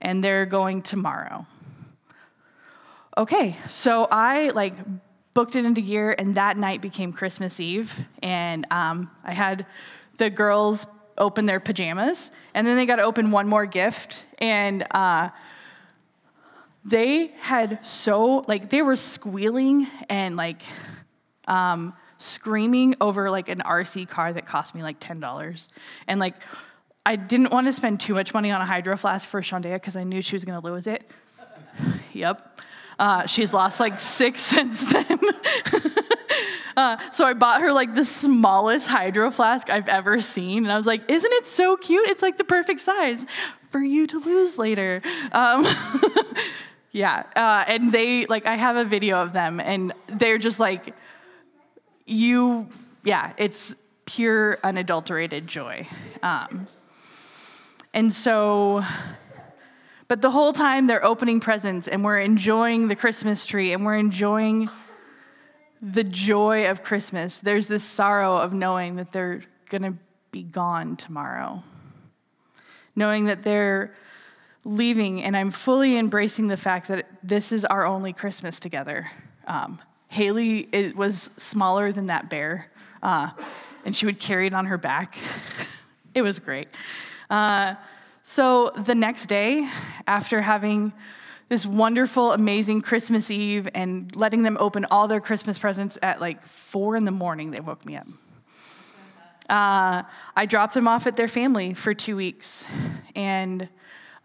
and 0.00 0.24
they're 0.24 0.46
going 0.46 0.80
tomorrow. 0.80 1.46
Okay, 3.18 3.58
so 3.68 4.08
I 4.10 4.48
like 4.48 4.72
booked 5.34 5.56
it 5.56 5.66
into 5.66 5.82
gear, 5.82 6.14
and 6.18 6.36
that 6.36 6.56
night 6.56 6.80
became 6.80 7.12
Christmas 7.12 7.60
Eve, 7.60 8.06
and 8.22 8.66
um, 8.70 9.10
I 9.24 9.34
had 9.34 9.66
the 10.16 10.30
girls 10.30 10.86
open 11.18 11.44
their 11.44 11.60
pajamas, 11.60 12.30
and 12.54 12.66
then 12.66 12.78
they 12.78 12.86
got 12.86 12.96
to 12.96 13.02
open 13.02 13.30
one 13.30 13.46
more 13.46 13.66
gift, 13.66 14.24
and 14.38 14.86
uh, 14.92 15.28
they 16.86 17.26
had 17.40 17.86
so 17.86 18.42
like 18.48 18.70
they 18.70 18.80
were 18.80 18.96
squealing 18.96 19.86
and 20.08 20.34
like 20.38 20.62
um, 21.46 21.92
screaming 22.20 22.94
over 23.00 23.30
like 23.30 23.48
an 23.48 23.58
RC 23.58 24.08
car 24.08 24.32
that 24.32 24.46
cost 24.46 24.74
me 24.74 24.82
like 24.82 24.96
ten 25.00 25.20
dollars, 25.20 25.68
and 26.06 26.20
like 26.20 26.34
I 27.04 27.16
didn't 27.16 27.50
want 27.50 27.66
to 27.66 27.72
spend 27.72 28.00
too 28.00 28.14
much 28.14 28.32
money 28.32 28.50
on 28.50 28.60
a 28.60 28.66
hydro 28.66 28.96
flask 28.96 29.28
for 29.28 29.42
Shondea 29.42 29.74
because 29.74 29.96
I 29.96 30.04
knew 30.04 30.22
she 30.22 30.36
was 30.36 30.44
gonna 30.44 30.60
lose 30.60 30.86
it. 30.86 31.02
yep, 32.12 32.60
uh, 32.98 33.26
she's 33.26 33.52
lost 33.52 33.80
like 33.80 33.98
six 33.98 34.40
since 34.52 34.92
then. 34.92 35.18
Uh, 36.76 36.96
so 37.10 37.26
I 37.26 37.34
bought 37.34 37.60
her 37.60 37.72
like 37.72 37.94
the 37.96 38.04
smallest 38.04 38.86
hydro 38.86 39.32
flask 39.32 39.68
I've 39.68 39.88
ever 39.88 40.20
seen, 40.20 40.58
and 40.58 40.72
I 40.72 40.76
was 40.76 40.86
like, 40.86 41.02
"Isn't 41.10 41.32
it 41.32 41.44
so 41.44 41.76
cute? 41.76 42.08
It's 42.08 42.22
like 42.22 42.38
the 42.38 42.44
perfect 42.44 42.80
size 42.80 43.26
for 43.70 43.82
you 43.82 44.06
to 44.06 44.20
lose 44.20 44.56
later." 44.56 45.02
Um, 45.32 45.66
Yeah, 46.92 47.22
uh, 47.36 47.64
and 47.68 47.92
they 47.92 48.26
like 48.26 48.46
I 48.46 48.56
have 48.56 48.76
a 48.76 48.84
video 48.84 49.22
of 49.22 49.32
them, 49.32 49.60
and 49.60 49.92
they're 50.08 50.38
just 50.38 50.58
like, 50.58 50.94
you, 52.10 52.66
yeah, 53.04 53.32
it's 53.36 53.74
pure 54.04 54.58
unadulterated 54.64 55.46
joy, 55.46 55.86
um, 56.22 56.66
and 57.94 58.12
so. 58.12 58.84
But 60.08 60.22
the 60.22 60.30
whole 60.32 60.52
time 60.52 60.88
they're 60.88 61.04
opening 61.04 61.38
presents 61.38 61.86
and 61.86 62.02
we're 62.02 62.18
enjoying 62.18 62.88
the 62.88 62.96
Christmas 62.96 63.46
tree 63.46 63.72
and 63.72 63.84
we're 63.84 63.96
enjoying 63.96 64.68
the 65.80 66.02
joy 66.02 66.68
of 66.68 66.82
Christmas. 66.82 67.38
There's 67.38 67.68
this 67.68 67.84
sorrow 67.84 68.36
of 68.36 68.52
knowing 68.52 68.96
that 68.96 69.12
they're 69.12 69.42
going 69.68 69.82
to 69.82 69.94
be 70.32 70.42
gone 70.42 70.96
tomorrow. 70.96 71.62
Knowing 72.96 73.26
that 73.26 73.44
they're 73.44 73.94
leaving, 74.64 75.22
and 75.22 75.36
I'm 75.36 75.52
fully 75.52 75.96
embracing 75.96 76.48
the 76.48 76.56
fact 76.56 76.88
that 76.88 77.06
this 77.22 77.52
is 77.52 77.64
our 77.64 77.86
only 77.86 78.12
Christmas 78.12 78.58
together. 78.58 79.08
Um, 79.46 79.78
Haley 80.10 80.68
it 80.72 80.96
was 80.96 81.30
smaller 81.36 81.92
than 81.92 82.08
that 82.08 82.28
bear, 82.28 82.68
uh, 83.00 83.30
and 83.84 83.96
she 83.96 84.06
would 84.06 84.18
carry 84.18 84.48
it 84.48 84.52
on 84.52 84.66
her 84.66 84.76
back. 84.76 85.16
it 86.14 86.22
was 86.22 86.40
great. 86.40 86.66
Uh, 87.30 87.76
so 88.24 88.72
the 88.76 88.96
next 88.96 89.26
day, 89.26 89.70
after 90.08 90.40
having 90.40 90.92
this 91.48 91.64
wonderful, 91.64 92.32
amazing 92.32 92.80
Christmas 92.80 93.30
Eve 93.30 93.68
and 93.72 94.14
letting 94.16 94.42
them 94.42 94.56
open 94.58 94.84
all 94.90 95.06
their 95.06 95.20
Christmas 95.20 95.60
presents 95.60 95.96
at 96.02 96.20
like 96.20 96.44
four 96.44 96.96
in 96.96 97.04
the 97.04 97.12
morning, 97.12 97.52
they 97.52 97.60
woke 97.60 97.86
me 97.86 97.96
up. 97.96 98.08
Uh, 99.48 100.02
I 100.34 100.44
dropped 100.46 100.74
them 100.74 100.88
off 100.88 101.06
at 101.06 101.16
their 101.16 101.28
family 101.28 101.72
for 101.72 101.94
two 101.94 102.16
weeks, 102.16 102.66
and 103.14 103.68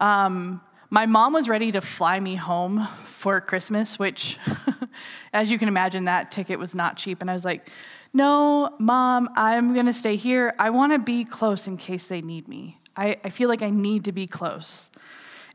um, 0.00 0.60
my 0.90 1.06
mom 1.06 1.32
was 1.32 1.48
ready 1.48 1.72
to 1.72 1.80
fly 1.80 2.20
me 2.20 2.36
home 2.36 2.86
for 3.04 3.40
Christmas, 3.40 3.98
which, 3.98 4.38
as 5.32 5.50
you 5.50 5.58
can 5.58 5.68
imagine, 5.68 6.04
that 6.04 6.30
ticket 6.30 6.58
was 6.58 6.74
not 6.74 6.96
cheap. 6.96 7.20
And 7.20 7.30
I 7.30 7.34
was 7.34 7.44
like, 7.44 7.68
no, 8.12 8.74
mom, 8.78 9.28
I'm 9.36 9.74
going 9.74 9.86
to 9.86 9.92
stay 9.92 10.16
here. 10.16 10.54
I 10.58 10.70
want 10.70 10.92
to 10.92 10.98
be 10.98 11.24
close 11.24 11.66
in 11.66 11.76
case 11.76 12.06
they 12.06 12.22
need 12.22 12.48
me. 12.48 12.78
I, 12.96 13.16
I 13.24 13.30
feel 13.30 13.48
like 13.48 13.62
I 13.62 13.70
need 13.70 14.04
to 14.04 14.12
be 14.12 14.26
close. 14.26 14.90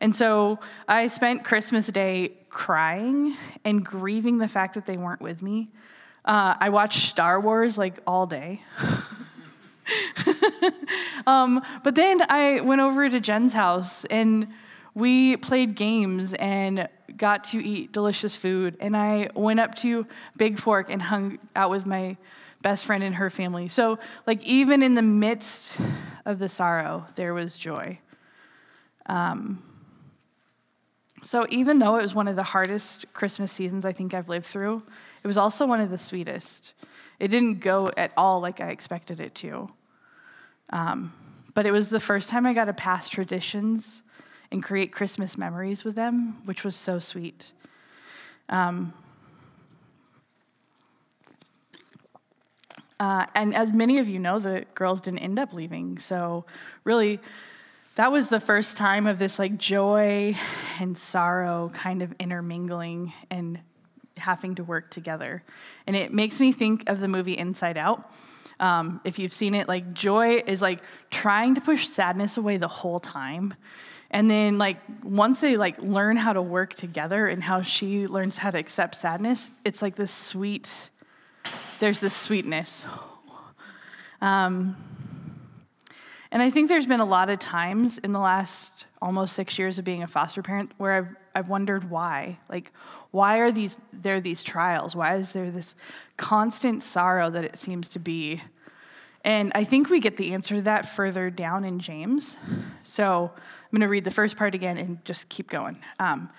And 0.01 0.15
so 0.15 0.59
I 0.87 1.07
spent 1.07 1.43
Christmas 1.43 1.87
Day 1.87 2.33
crying 2.49 3.37
and 3.63 3.85
grieving 3.85 4.37
the 4.37 4.47
fact 4.47 4.73
that 4.73 4.85
they 4.85 4.97
weren't 4.97 5.21
with 5.21 5.41
me. 5.41 5.69
Uh, 6.25 6.55
I 6.59 6.69
watched 6.69 7.09
Star 7.09 7.39
Wars 7.39 7.77
like 7.77 7.99
all 8.05 8.25
day. 8.25 8.61
um, 11.27 11.63
but 11.83 11.95
then 11.95 12.21
I 12.29 12.61
went 12.61 12.81
over 12.81 13.09
to 13.09 13.19
Jen's 13.19 13.53
house 13.53 14.05
and 14.05 14.47
we 14.93 15.37
played 15.37 15.75
games 15.75 16.33
and 16.33 16.87
got 17.15 17.45
to 17.45 17.63
eat 17.63 17.91
delicious 17.91 18.35
food. 18.35 18.77
And 18.79 18.95
I 18.95 19.29
went 19.35 19.59
up 19.59 19.75
to 19.75 20.05
Bigfork 20.37 20.85
and 20.89 21.01
hung 21.01 21.39
out 21.55 21.69
with 21.69 21.85
my 21.85 22.17
best 22.61 22.85
friend 22.85 23.03
and 23.03 23.15
her 23.15 23.29
family. 23.29 23.67
So, 23.67 23.99
like, 24.27 24.43
even 24.43 24.83
in 24.83 24.93
the 24.93 25.01
midst 25.01 25.79
of 26.25 26.39
the 26.39 26.49
sorrow, 26.49 27.05
there 27.15 27.33
was 27.33 27.57
joy. 27.57 27.99
Um, 29.07 29.63
so, 31.23 31.45
even 31.49 31.79
though 31.79 31.97
it 31.97 32.01
was 32.01 32.13
one 32.13 32.27
of 32.27 32.35
the 32.35 32.43
hardest 32.43 33.11
Christmas 33.13 33.51
seasons 33.51 33.85
I 33.85 33.93
think 33.93 34.13
I've 34.13 34.29
lived 34.29 34.45
through, 34.45 34.83
it 35.23 35.27
was 35.27 35.37
also 35.37 35.65
one 35.65 35.79
of 35.79 35.89
the 35.89 35.97
sweetest. 35.97 36.73
It 37.19 37.29
didn't 37.29 37.59
go 37.59 37.91
at 37.97 38.11
all 38.17 38.41
like 38.41 38.59
I 38.59 38.69
expected 38.69 39.21
it 39.21 39.35
to. 39.35 39.71
Um, 40.71 41.13
but 41.53 41.65
it 41.65 41.71
was 41.71 41.89
the 41.89 41.99
first 41.99 42.29
time 42.29 42.45
I 42.45 42.53
got 42.53 42.65
to 42.65 42.73
pass 42.73 43.09
traditions 43.09 44.01
and 44.51 44.61
create 44.61 44.91
Christmas 44.91 45.37
memories 45.37 45.83
with 45.83 45.95
them, 45.95 46.37
which 46.45 46.63
was 46.63 46.75
so 46.75 46.99
sweet. 46.99 47.51
Um, 48.49 48.93
uh, 52.99 53.25
and 53.33 53.55
as 53.55 53.73
many 53.73 53.99
of 53.99 54.07
you 54.07 54.19
know, 54.19 54.39
the 54.39 54.65
girls 54.75 55.01
didn't 55.01 55.19
end 55.19 55.39
up 55.39 55.53
leaving. 55.53 55.97
So, 55.97 56.45
really, 56.83 57.19
that 57.95 58.11
was 58.11 58.27
the 58.27 58.39
first 58.39 58.77
time 58.77 59.07
of 59.07 59.19
this 59.19 59.39
like 59.39 59.57
joy 59.57 60.35
and 60.79 60.97
sorrow 60.97 61.71
kind 61.73 62.01
of 62.01 62.13
intermingling 62.19 63.13
and 63.29 63.59
having 64.17 64.55
to 64.55 64.63
work 64.63 64.91
together. 64.91 65.43
And 65.87 65.95
it 65.95 66.13
makes 66.13 66.39
me 66.39 66.51
think 66.51 66.89
of 66.89 66.99
the 66.99 67.07
movie 67.07 67.37
Inside 67.37 67.77
Out 67.77 68.11
um, 68.61 69.01
if 69.03 69.17
you've 69.17 69.33
seen 69.33 69.55
it, 69.55 69.67
like 69.67 69.91
joy 69.91 70.43
is 70.45 70.61
like 70.61 70.81
trying 71.09 71.55
to 71.55 71.61
push 71.61 71.87
sadness 71.87 72.37
away 72.37 72.57
the 72.57 72.67
whole 72.67 72.99
time. 72.99 73.55
And 74.11 74.29
then 74.29 74.57
like 74.57 74.77
once 75.03 75.39
they 75.39 75.57
like 75.57 75.79
learn 75.79 76.17
how 76.17 76.33
to 76.33 76.41
work 76.41 76.73
together 76.73 77.27
and 77.27 77.41
how 77.41 77.61
she 77.61 78.07
learns 78.07 78.37
how 78.37 78.51
to 78.51 78.59
accept 78.59 78.95
sadness, 78.95 79.49
it's 79.65 79.81
like 79.81 79.95
this 79.95 80.11
sweet, 80.11 80.89
there's 81.79 82.01
this 82.01 82.15
sweetness. 82.15 82.85
Um, 84.21 84.75
and 86.31 86.41
I 86.41 86.49
think 86.49 86.69
there's 86.69 86.85
been 86.85 86.99
a 86.99 87.05
lot 87.05 87.29
of 87.29 87.39
times 87.39 87.97
in 87.99 88.11
the 88.11 88.19
last 88.19 88.85
almost 89.01 89.33
six 89.33 89.57
years 89.57 89.79
of 89.79 89.85
being 89.85 90.03
a 90.03 90.07
foster 90.07 90.41
parent 90.41 90.71
where 90.77 90.93
I've, 90.93 91.15
I've 91.33 91.49
wondered 91.49 91.89
why. 91.89 92.37
Like, 92.49 92.71
why 93.11 93.39
are 93.39 93.51
these 93.51 93.77
there 93.93 94.17
are 94.17 94.21
these 94.21 94.43
trials? 94.43 94.95
Why 94.95 95.17
is 95.17 95.33
there 95.33 95.51
this 95.51 95.73
constant 96.17 96.83
sorrow 96.83 97.29
that 97.29 97.43
it 97.45 97.57
seems 97.57 97.89
to 97.89 97.99
be? 97.99 98.41
And 99.23 99.51
I 99.53 99.63
think 99.63 99.89
we 99.89 99.99
get 99.99 100.17
the 100.17 100.33
answer 100.33 100.55
to 100.55 100.61
that 100.63 100.89
further 100.89 101.29
down 101.29 101.63
in 101.63 101.79
James. 101.79 102.37
So 102.83 103.31
I'm 103.35 103.69
going 103.71 103.81
to 103.81 103.87
read 103.87 104.03
the 104.03 104.11
first 104.11 104.35
part 104.35 104.55
again 104.55 104.77
and 104.77 105.03
just 105.05 105.29
keep 105.29 105.49
going. 105.49 105.77
Um, 105.99 106.29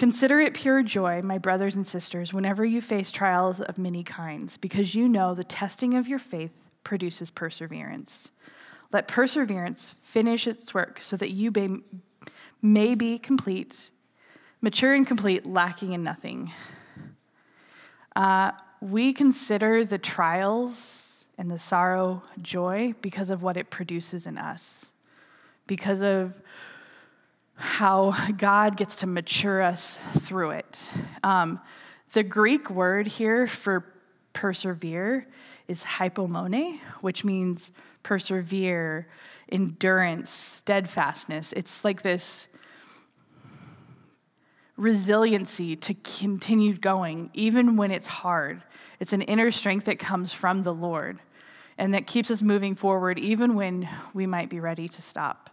Consider 0.00 0.40
it 0.40 0.54
pure 0.54 0.82
joy, 0.82 1.20
my 1.20 1.36
brothers 1.36 1.76
and 1.76 1.86
sisters, 1.86 2.32
whenever 2.32 2.64
you 2.64 2.80
face 2.80 3.10
trials 3.10 3.60
of 3.60 3.76
many 3.76 4.02
kinds, 4.02 4.56
because 4.56 4.94
you 4.94 5.06
know 5.08 5.34
the 5.34 5.44
testing 5.44 5.92
of 5.94 6.08
your 6.08 6.18
faith 6.18 6.70
produces 6.84 7.28
perseverance. 7.28 8.30
Let 8.92 9.08
perseverance 9.08 9.94
finish 10.00 10.46
its 10.46 10.72
work 10.72 11.00
so 11.02 11.18
that 11.18 11.32
you 11.32 11.52
may, 11.54 11.68
may 12.62 12.94
be 12.94 13.18
complete 13.18 13.90
mature 14.62 14.94
and 14.94 15.06
complete, 15.06 15.44
lacking 15.44 15.92
in 15.92 16.02
nothing. 16.02 16.50
Uh, 18.16 18.52
we 18.80 19.12
consider 19.12 19.84
the 19.84 19.98
trials 19.98 21.09
and 21.40 21.50
the 21.50 21.58
sorrow 21.58 22.22
joy 22.42 22.94
because 23.00 23.30
of 23.30 23.42
what 23.42 23.56
it 23.56 23.70
produces 23.70 24.26
in 24.26 24.36
us, 24.36 24.92
because 25.66 26.02
of 26.02 26.34
how 27.54 28.14
God 28.36 28.76
gets 28.76 28.96
to 28.96 29.06
mature 29.06 29.62
us 29.62 29.96
through 30.18 30.50
it. 30.50 30.92
Um, 31.24 31.58
the 32.12 32.22
Greek 32.22 32.68
word 32.68 33.06
here 33.06 33.46
for 33.46 33.86
persevere 34.34 35.26
is 35.66 35.82
hypomone, 35.82 36.78
which 37.00 37.24
means 37.24 37.72
persevere, 38.02 39.08
endurance, 39.50 40.30
steadfastness. 40.30 41.54
It's 41.54 41.86
like 41.86 42.02
this 42.02 42.48
resiliency 44.76 45.74
to 45.76 45.94
continue 45.94 46.74
going, 46.76 47.30
even 47.32 47.78
when 47.78 47.90
it's 47.90 48.06
hard. 48.06 48.62
It's 48.98 49.14
an 49.14 49.22
inner 49.22 49.50
strength 49.50 49.86
that 49.86 49.98
comes 49.98 50.34
from 50.34 50.64
the 50.64 50.74
Lord 50.74 51.18
and 51.80 51.94
that 51.94 52.06
keeps 52.06 52.30
us 52.30 52.42
moving 52.42 52.74
forward 52.74 53.18
even 53.18 53.54
when 53.54 53.88
we 54.12 54.26
might 54.26 54.50
be 54.50 54.60
ready 54.60 54.86
to 54.86 55.00
stop. 55.00 55.48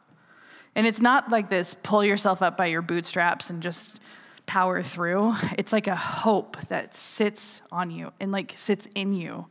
And 0.75 0.86
it's 0.86 1.00
not 1.00 1.31
like 1.31 1.50
this 1.50 1.74
pull 1.81 2.03
yourself 2.03 2.41
up 2.41 2.57
by 2.57 2.65
your 2.67 2.81
bootstraps 2.81 3.50
and 3.50 3.63
just 3.63 4.01
power 4.46 4.84
through. 4.84 5.36
It's 5.57 5.72
like 5.72 5.88
a 5.88 5.96
hope 5.96 6.57
that 6.67 6.96
sits 6.96 7.62
on 7.72 7.89
you 7.91 8.12
and 8.19 8.31
like 8.31 8.53
sits 8.57 8.88
in 8.93 9.13
you, 9.13 9.48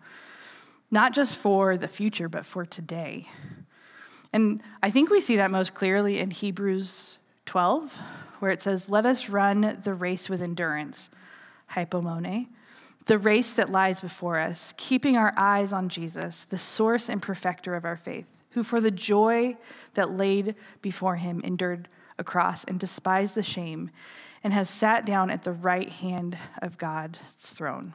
not 0.91 1.15
just 1.15 1.39
for 1.39 1.79
the 1.79 1.89
future, 1.89 2.29
but 2.29 2.45
for 2.45 2.67
today. 2.67 3.27
And 4.35 4.63
I 4.83 4.91
think 4.91 5.09
we 5.09 5.21
see 5.21 5.37
that 5.37 5.51
most 5.51 5.75
clearly 5.75 6.19
in 6.19 6.31
Hebrews 6.31 7.17
12, 7.47 7.91
where 8.41 8.51
it 8.51 8.61
says, 8.61 8.91
Let 8.91 9.07
us 9.07 9.31
run 9.31 9.81
the 9.83 9.95
race 9.95 10.29
with 10.29 10.43
endurance, 10.43 11.09
hypomone, 11.73 12.49
the 13.07 13.19
race 13.19 13.53
that 13.53 13.71
lies 13.71 14.01
before 14.01 14.39
us, 14.39 14.75
keeping 14.77 15.17
our 15.17 15.33
eyes 15.37 15.73
on 15.73 15.89
Jesus, 15.89 16.45
the 16.45 16.59
source 16.59 17.09
and 17.09 17.23
perfecter 17.23 17.75
of 17.75 17.85
our 17.85 17.97
faith, 17.97 18.27
who 18.51 18.63
for 18.63 18.81
the 18.81 18.91
joy 18.91 19.57
that 19.95 20.17
laid 20.17 20.55
before 20.83 21.17
him 21.17 21.41
endured 21.45 21.89
a 22.19 22.25
cross 22.25 22.65
and 22.65 22.81
despised 22.81 23.35
the 23.35 23.43
shame, 23.43 23.91
and 24.43 24.53
has 24.53 24.69
sat 24.69 25.07
down 25.07 25.31
at 25.31 25.45
the 25.45 25.53
right 25.53 25.89
hand 25.89 26.37
of 26.63 26.79
God's 26.79 27.19
throne. 27.39 27.95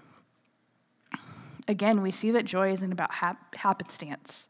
Again, 1.68 2.02
we 2.02 2.12
see 2.12 2.32
that 2.32 2.46
joy 2.46 2.72
isn't 2.72 2.92
about 2.92 3.12
hap- 3.12 3.56
happenstance. 3.56 4.50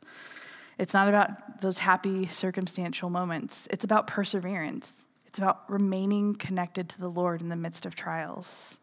It's 0.77 0.93
not 0.93 1.07
about 1.07 1.61
those 1.61 1.79
happy 1.79 2.27
circumstantial 2.27 3.09
moments. 3.09 3.67
It's 3.71 3.85
about 3.85 4.07
perseverance. 4.07 5.05
It's 5.27 5.39
about 5.39 5.69
remaining 5.69 6.35
connected 6.35 6.89
to 6.89 6.99
the 6.99 7.09
Lord 7.09 7.41
in 7.41 7.49
the 7.49 7.55
midst 7.55 7.85
of 7.85 7.95
trials. 7.95 8.79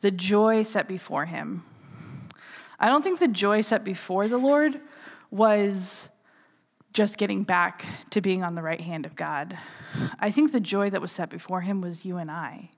The 0.00 0.10
joy 0.10 0.62
set 0.62 0.88
before 0.88 1.26
him. 1.26 1.64
I 2.78 2.88
don't 2.88 3.02
think 3.02 3.18
the 3.18 3.28
joy 3.28 3.60
set 3.60 3.84
before 3.84 4.28
the 4.28 4.38
Lord 4.38 4.80
was 5.30 6.08
just 6.92 7.18
getting 7.18 7.42
back 7.44 7.84
to 8.10 8.20
being 8.20 8.42
on 8.42 8.54
the 8.54 8.62
right 8.62 8.80
hand 8.80 9.06
of 9.06 9.14
God. 9.14 9.56
I 10.18 10.30
think 10.30 10.52
the 10.52 10.60
joy 10.60 10.90
that 10.90 11.00
was 11.00 11.12
set 11.12 11.30
before 11.30 11.60
him 11.60 11.80
was 11.80 12.04
you 12.04 12.16
and 12.16 12.30
I. 12.30 12.70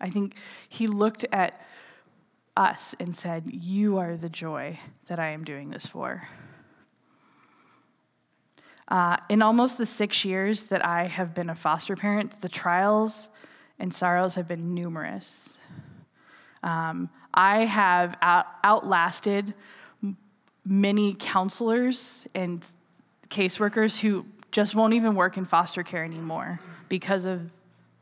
I 0.00 0.10
think 0.10 0.34
he 0.68 0.86
looked 0.86 1.26
at 1.32 1.60
us 2.56 2.94
and 2.98 3.14
said, 3.14 3.44
You 3.52 3.98
are 3.98 4.16
the 4.16 4.28
joy 4.28 4.80
that 5.06 5.18
I 5.18 5.28
am 5.28 5.44
doing 5.44 5.70
this 5.70 5.86
for. 5.86 6.28
Uh, 8.88 9.16
in 9.28 9.40
almost 9.40 9.78
the 9.78 9.86
six 9.86 10.24
years 10.24 10.64
that 10.64 10.84
I 10.84 11.06
have 11.06 11.32
been 11.32 11.48
a 11.48 11.54
foster 11.54 11.94
parent, 11.94 12.40
the 12.40 12.48
trials 12.48 13.28
and 13.78 13.94
sorrows 13.94 14.34
have 14.34 14.48
been 14.48 14.74
numerous. 14.74 15.58
Um, 16.62 17.08
I 17.32 17.64
have 17.64 18.16
out- 18.22 18.46
outlasted 18.64 19.54
many 20.64 21.16
counselors 21.18 22.26
and 22.34 22.64
caseworkers 23.28 23.98
who 23.98 24.26
just 24.52 24.74
won't 24.74 24.94
even 24.94 25.14
work 25.14 25.36
in 25.36 25.44
foster 25.44 25.82
care 25.82 26.04
anymore 26.04 26.60
because 26.88 27.24
of 27.24 27.50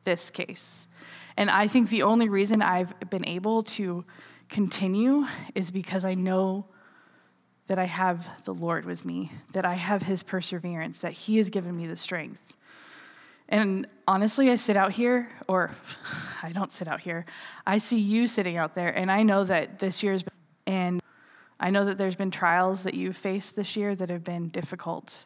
this 0.05 0.31
case. 0.31 0.89
And 1.37 1.51
I 1.51 1.69
think 1.69 1.91
the 1.91 2.03
only 2.03 2.29
reason 2.29 2.63
I've 2.63 2.99
been 3.11 3.27
able 3.29 3.63
to 3.65 4.05
continue 4.49 5.27
is 5.55 5.71
because 5.71 6.05
I 6.05 6.15
know 6.15 6.65
that 7.69 7.79
I 7.79 7.85
have 7.85 8.45
the 8.45 8.55
Lord 8.55 8.87
with 8.87 9.05
me, 9.05 9.31
that 9.53 9.67
I 9.67 9.75
have 9.75 10.03
his 10.03 10.23
perseverance, 10.23 11.01
that 11.01 11.13
he 11.13 11.37
has 11.37 11.51
given 11.51 11.77
me 11.77 11.87
the 11.87 11.97
strength. 11.97 12.57
And 13.49 13.87
honestly, 14.07 14.51
I 14.51 14.57
sit 14.57 14.77
out 14.77 14.93
here, 14.93 15.29
or 15.47 15.71
I 16.43 16.53
don't 16.53 16.73
sit 16.73 16.89
out 16.89 17.01
here, 17.01 17.25
I 17.67 17.79
see 17.79 17.99
you 17.99 18.27
sitting 18.27 18.57
out 18.57 18.75
there, 18.75 18.91
and 18.91 19.11
I 19.11 19.23
know 19.23 19.45
that 19.45 19.79
this 19.79 20.03
year's 20.03 20.23
been, 20.23 20.33
and 20.67 21.03
I 21.59 21.71
know 21.71 21.87
that 21.87 21.99
there's 21.99 22.15
been 22.15 22.31
trials 22.31 22.83
that 22.85 22.95
you've 22.95 23.17
faced 23.17 23.57
this 23.57 23.75
year 23.75 23.95
that 23.95 24.11
have 24.11 24.23
been 24.23 24.49
difficult. 24.49 25.25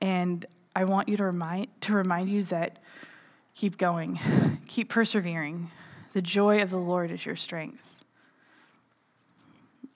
And 0.00 0.44
I 0.74 0.84
want 0.84 1.08
you 1.08 1.16
to 1.18 1.24
remind, 1.24 1.68
to 1.82 1.92
remind 1.92 2.28
you 2.28 2.44
that 2.44 2.78
keep 3.54 3.78
going, 3.78 4.18
keep 4.66 4.88
persevering. 4.88 5.70
The 6.14 6.22
joy 6.22 6.62
of 6.62 6.70
the 6.70 6.78
Lord 6.78 7.10
is 7.10 7.24
your 7.26 7.36
strength. 7.36 8.02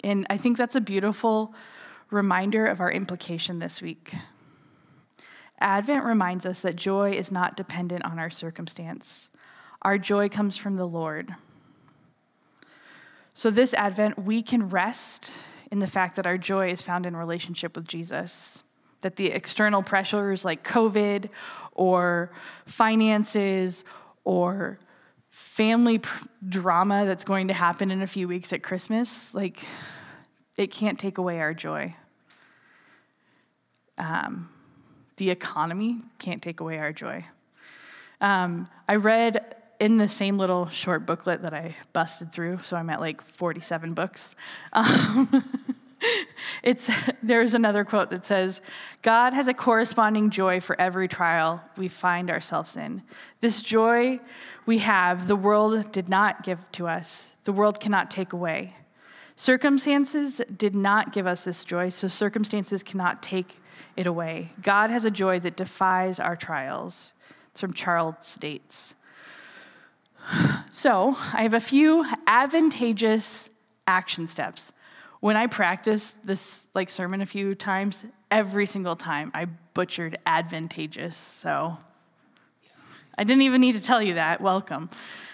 And 0.04 0.26
I 0.28 0.36
think 0.36 0.58
that's 0.58 0.76
a 0.76 0.80
beautiful 0.80 1.54
reminder 2.10 2.66
of 2.66 2.80
our 2.80 2.90
implication 2.90 3.60
this 3.60 3.80
week. 3.80 4.12
Advent 5.62 6.04
reminds 6.04 6.44
us 6.44 6.60
that 6.60 6.76
joy 6.76 7.12
is 7.12 7.30
not 7.30 7.56
dependent 7.56 8.04
on 8.04 8.18
our 8.18 8.30
circumstance. 8.30 9.28
Our 9.82 9.98
joy 9.98 10.28
comes 10.28 10.56
from 10.56 10.76
the 10.76 10.86
Lord. 10.86 11.34
So, 13.34 13.50
this 13.50 13.72
Advent, 13.74 14.18
we 14.18 14.42
can 14.42 14.68
rest 14.68 15.30
in 15.70 15.78
the 15.78 15.86
fact 15.86 16.16
that 16.16 16.26
our 16.26 16.36
joy 16.36 16.70
is 16.70 16.82
found 16.82 17.06
in 17.06 17.16
relationship 17.16 17.76
with 17.76 17.88
Jesus, 17.88 18.62
that 19.00 19.16
the 19.16 19.28
external 19.28 19.82
pressures 19.82 20.44
like 20.44 20.66
COVID 20.68 21.30
or 21.72 22.30
finances 22.66 23.84
or 24.24 24.78
family 25.30 25.98
pr- 25.98 26.26
drama 26.46 27.06
that's 27.06 27.24
going 27.24 27.48
to 27.48 27.54
happen 27.54 27.90
in 27.90 28.02
a 28.02 28.06
few 28.06 28.28
weeks 28.28 28.52
at 28.52 28.62
Christmas, 28.62 29.32
like, 29.34 29.64
it 30.58 30.70
can't 30.70 30.98
take 30.98 31.16
away 31.16 31.40
our 31.40 31.54
joy. 31.54 31.96
Um, 33.96 34.50
the 35.16 35.30
economy 35.30 36.00
can't 36.18 36.42
take 36.42 36.60
away 36.60 36.78
our 36.78 36.92
joy. 36.92 37.24
Um, 38.20 38.68
I 38.88 38.96
read 38.96 39.56
in 39.80 39.96
the 39.96 40.08
same 40.08 40.38
little 40.38 40.68
short 40.68 41.06
booklet 41.06 41.42
that 41.42 41.52
I 41.52 41.74
busted 41.92 42.32
through, 42.32 42.60
so 42.62 42.76
I'm 42.76 42.88
at 42.88 43.00
like 43.00 43.20
47 43.22 43.94
books. 43.94 44.34
Um, 44.72 45.44
it's 46.64 46.90
there's 47.22 47.54
another 47.54 47.84
quote 47.84 48.10
that 48.10 48.26
says, 48.26 48.60
"God 49.02 49.34
has 49.34 49.46
a 49.46 49.54
corresponding 49.54 50.30
joy 50.30 50.60
for 50.60 50.80
every 50.80 51.06
trial 51.06 51.62
we 51.76 51.86
find 51.86 52.28
ourselves 52.28 52.76
in. 52.76 53.02
This 53.40 53.62
joy 53.62 54.18
we 54.66 54.78
have, 54.78 55.28
the 55.28 55.36
world 55.36 55.92
did 55.92 56.08
not 56.08 56.42
give 56.42 56.58
to 56.72 56.88
us. 56.88 57.30
The 57.44 57.52
world 57.52 57.78
cannot 57.78 58.10
take 58.10 58.32
away. 58.32 58.74
Circumstances 59.36 60.40
did 60.56 60.76
not 60.76 61.12
give 61.12 61.26
us 61.26 61.44
this 61.44 61.64
joy, 61.64 61.88
so 61.88 62.08
circumstances 62.08 62.82
cannot 62.82 63.22
take 63.22 63.60
it 63.96 64.06
away. 64.06 64.52
God 64.62 64.90
has 64.90 65.04
a 65.04 65.10
joy 65.10 65.40
that 65.40 65.56
defies 65.56 66.18
our 66.20 66.36
trials." 66.36 67.12
It's 67.52 67.60
from 67.60 67.74
Charles 67.74 68.36
Dates. 68.36 68.94
So, 70.70 71.16
I 71.34 71.42
have 71.42 71.52
a 71.52 71.60
few 71.60 72.06
advantageous 72.26 73.50
action 73.86 74.28
steps. 74.28 74.72
When 75.20 75.36
I 75.36 75.46
practiced 75.46 76.24
this 76.26 76.66
like 76.74 76.88
sermon 76.88 77.20
a 77.20 77.26
few 77.26 77.54
times, 77.54 78.04
every 78.30 78.66
single 78.66 78.96
time 78.96 79.30
I 79.34 79.46
butchered 79.74 80.18
advantageous. 80.24 81.16
So, 81.16 81.76
I 83.18 83.24
didn't 83.24 83.42
even 83.42 83.60
need 83.60 83.74
to 83.74 83.82
tell 83.82 84.02
you 84.02 84.14
that. 84.14 84.40
Welcome. 84.40 84.88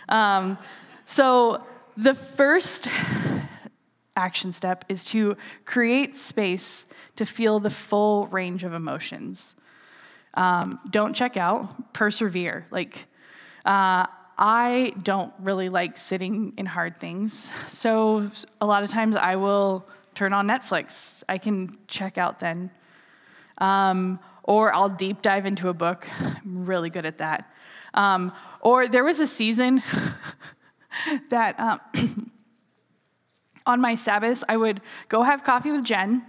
Um, 0.08 0.58
so, 1.06 1.62
the 1.96 2.14
first 2.14 2.88
action 4.18 4.52
step 4.52 4.84
is 4.88 5.04
to 5.04 5.36
create 5.64 6.16
space 6.16 6.84
to 7.16 7.24
feel 7.24 7.60
the 7.60 7.70
full 7.70 8.26
range 8.26 8.64
of 8.64 8.74
emotions. 8.74 9.54
Um, 10.34 10.80
don't 10.90 11.14
check 11.14 11.36
out, 11.36 11.92
persevere. 11.94 12.64
Like, 12.70 13.06
uh, 13.64 14.06
I 14.36 14.92
don't 15.02 15.32
really 15.40 15.68
like 15.68 15.96
sitting 15.96 16.52
in 16.56 16.66
hard 16.66 16.96
things. 16.96 17.50
So 17.68 18.30
a 18.60 18.66
lot 18.66 18.82
of 18.82 18.90
times 18.90 19.16
I 19.16 19.36
will 19.36 19.86
turn 20.14 20.32
on 20.32 20.46
Netflix. 20.46 21.22
I 21.28 21.38
can 21.38 21.76
check 21.86 22.18
out 22.18 22.40
then. 22.40 22.70
Um, 23.58 24.20
or 24.44 24.74
I'll 24.74 24.88
deep 24.88 25.22
dive 25.22 25.44
into 25.46 25.68
a 25.68 25.74
book. 25.74 26.08
I'm 26.20 26.66
really 26.66 26.90
good 26.90 27.04
at 27.04 27.18
that. 27.18 27.52
Um, 27.94 28.32
or 28.60 28.88
there 28.88 29.04
was 29.04 29.18
a 29.20 29.26
season 29.26 29.82
that 31.30 31.58
um, 31.58 31.80
on 33.68 33.80
my 33.80 33.94
Sabbath, 33.94 34.42
I 34.48 34.56
would 34.56 34.80
go 35.08 35.22
have 35.22 35.44
coffee 35.44 35.70
with 35.70 35.84
Jen. 35.84 36.24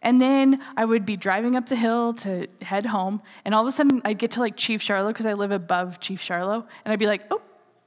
And 0.00 0.20
then 0.20 0.62
I 0.76 0.84
would 0.84 1.04
be 1.04 1.16
driving 1.16 1.56
up 1.56 1.68
the 1.68 1.74
hill 1.74 2.14
to 2.14 2.46
head 2.62 2.86
home, 2.86 3.20
and 3.44 3.52
all 3.52 3.62
of 3.62 3.66
a 3.66 3.72
sudden 3.72 4.00
I'd 4.04 4.18
get 4.18 4.30
to 4.32 4.40
like 4.40 4.56
Chief 4.56 4.80
Charlo 4.80 5.08
because 5.08 5.26
I 5.26 5.32
live 5.32 5.50
above 5.50 5.98
Chief 5.98 6.20
Charlo, 6.20 6.64
and 6.84 6.92
I'd 6.92 7.00
be 7.00 7.08
like, 7.08 7.22
oh, 7.32 7.42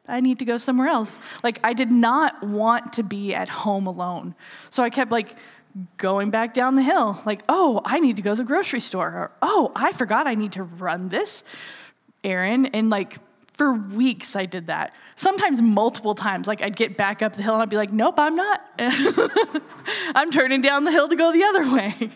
I 0.10 0.20
need 0.20 0.40
to 0.40 0.46
go 0.46 0.58
somewhere 0.58 0.90
else. 0.90 1.20
Like, 1.42 1.60
I 1.64 1.72
did 1.72 1.90
not 1.90 2.44
want 2.44 2.94
to 2.94 3.04
be 3.04 3.34
at 3.34 3.48
home 3.48 3.88
alone. 3.88 4.36
So 4.72 4.84
I 4.84 4.90
kept 4.90 5.10
like 5.10 5.38
going 5.96 6.32
back 6.32 6.54
down 6.54 6.76
the 6.76 6.84
hill, 6.84 7.22
like, 7.26 7.44
oh, 7.48 7.82
I 7.86 8.02
need 8.02 8.18
to 8.18 8.22
go 8.22 8.32
to 8.32 8.36
the 8.36 8.44
grocery 8.44 8.82
store. 8.82 9.08
Or, 9.08 9.32
oh, 9.42 9.72
I 9.74 9.94
forgot 9.94 10.28
I 10.28 10.36
need 10.36 10.52
to 10.54 10.64
run 10.64 11.08
this 11.08 11.46
errand. 12.26 12.72
And 12.74 12.90
like, 12.90 13.20
for 13.62 13.74
weeks 13.74 14.36
I 14.36 14.48
did 14.48 14.66
that. 14.68 14.96
Sometimes 15.16 15.62
multiple 15.62 16.16
times. 16.16 16.48
Like, 16.48 16.64
I'd 16.64 16.76
get 16.76 16.98
back 16.98 17.22
up 17.22 17.36
the 17.36 17.44
hill 17.44 17.54
and 17.54 17.62
I'd 17.62 17.70
be 17.70 17.76
like, 17.76 17.94
nope, 17.94 18.16
I'm 18.18 18.36
not. 18.36 18.60
I'm 20.16 20.32
turning 20.32 20.62
down 20.62 20.84
the 20.84 20.90
hill 20.90 21.08
to 21.08 21.16
go 21.16 21.32
the 21.32 21.44
other 21.44 21.72
way. 21.72 22.10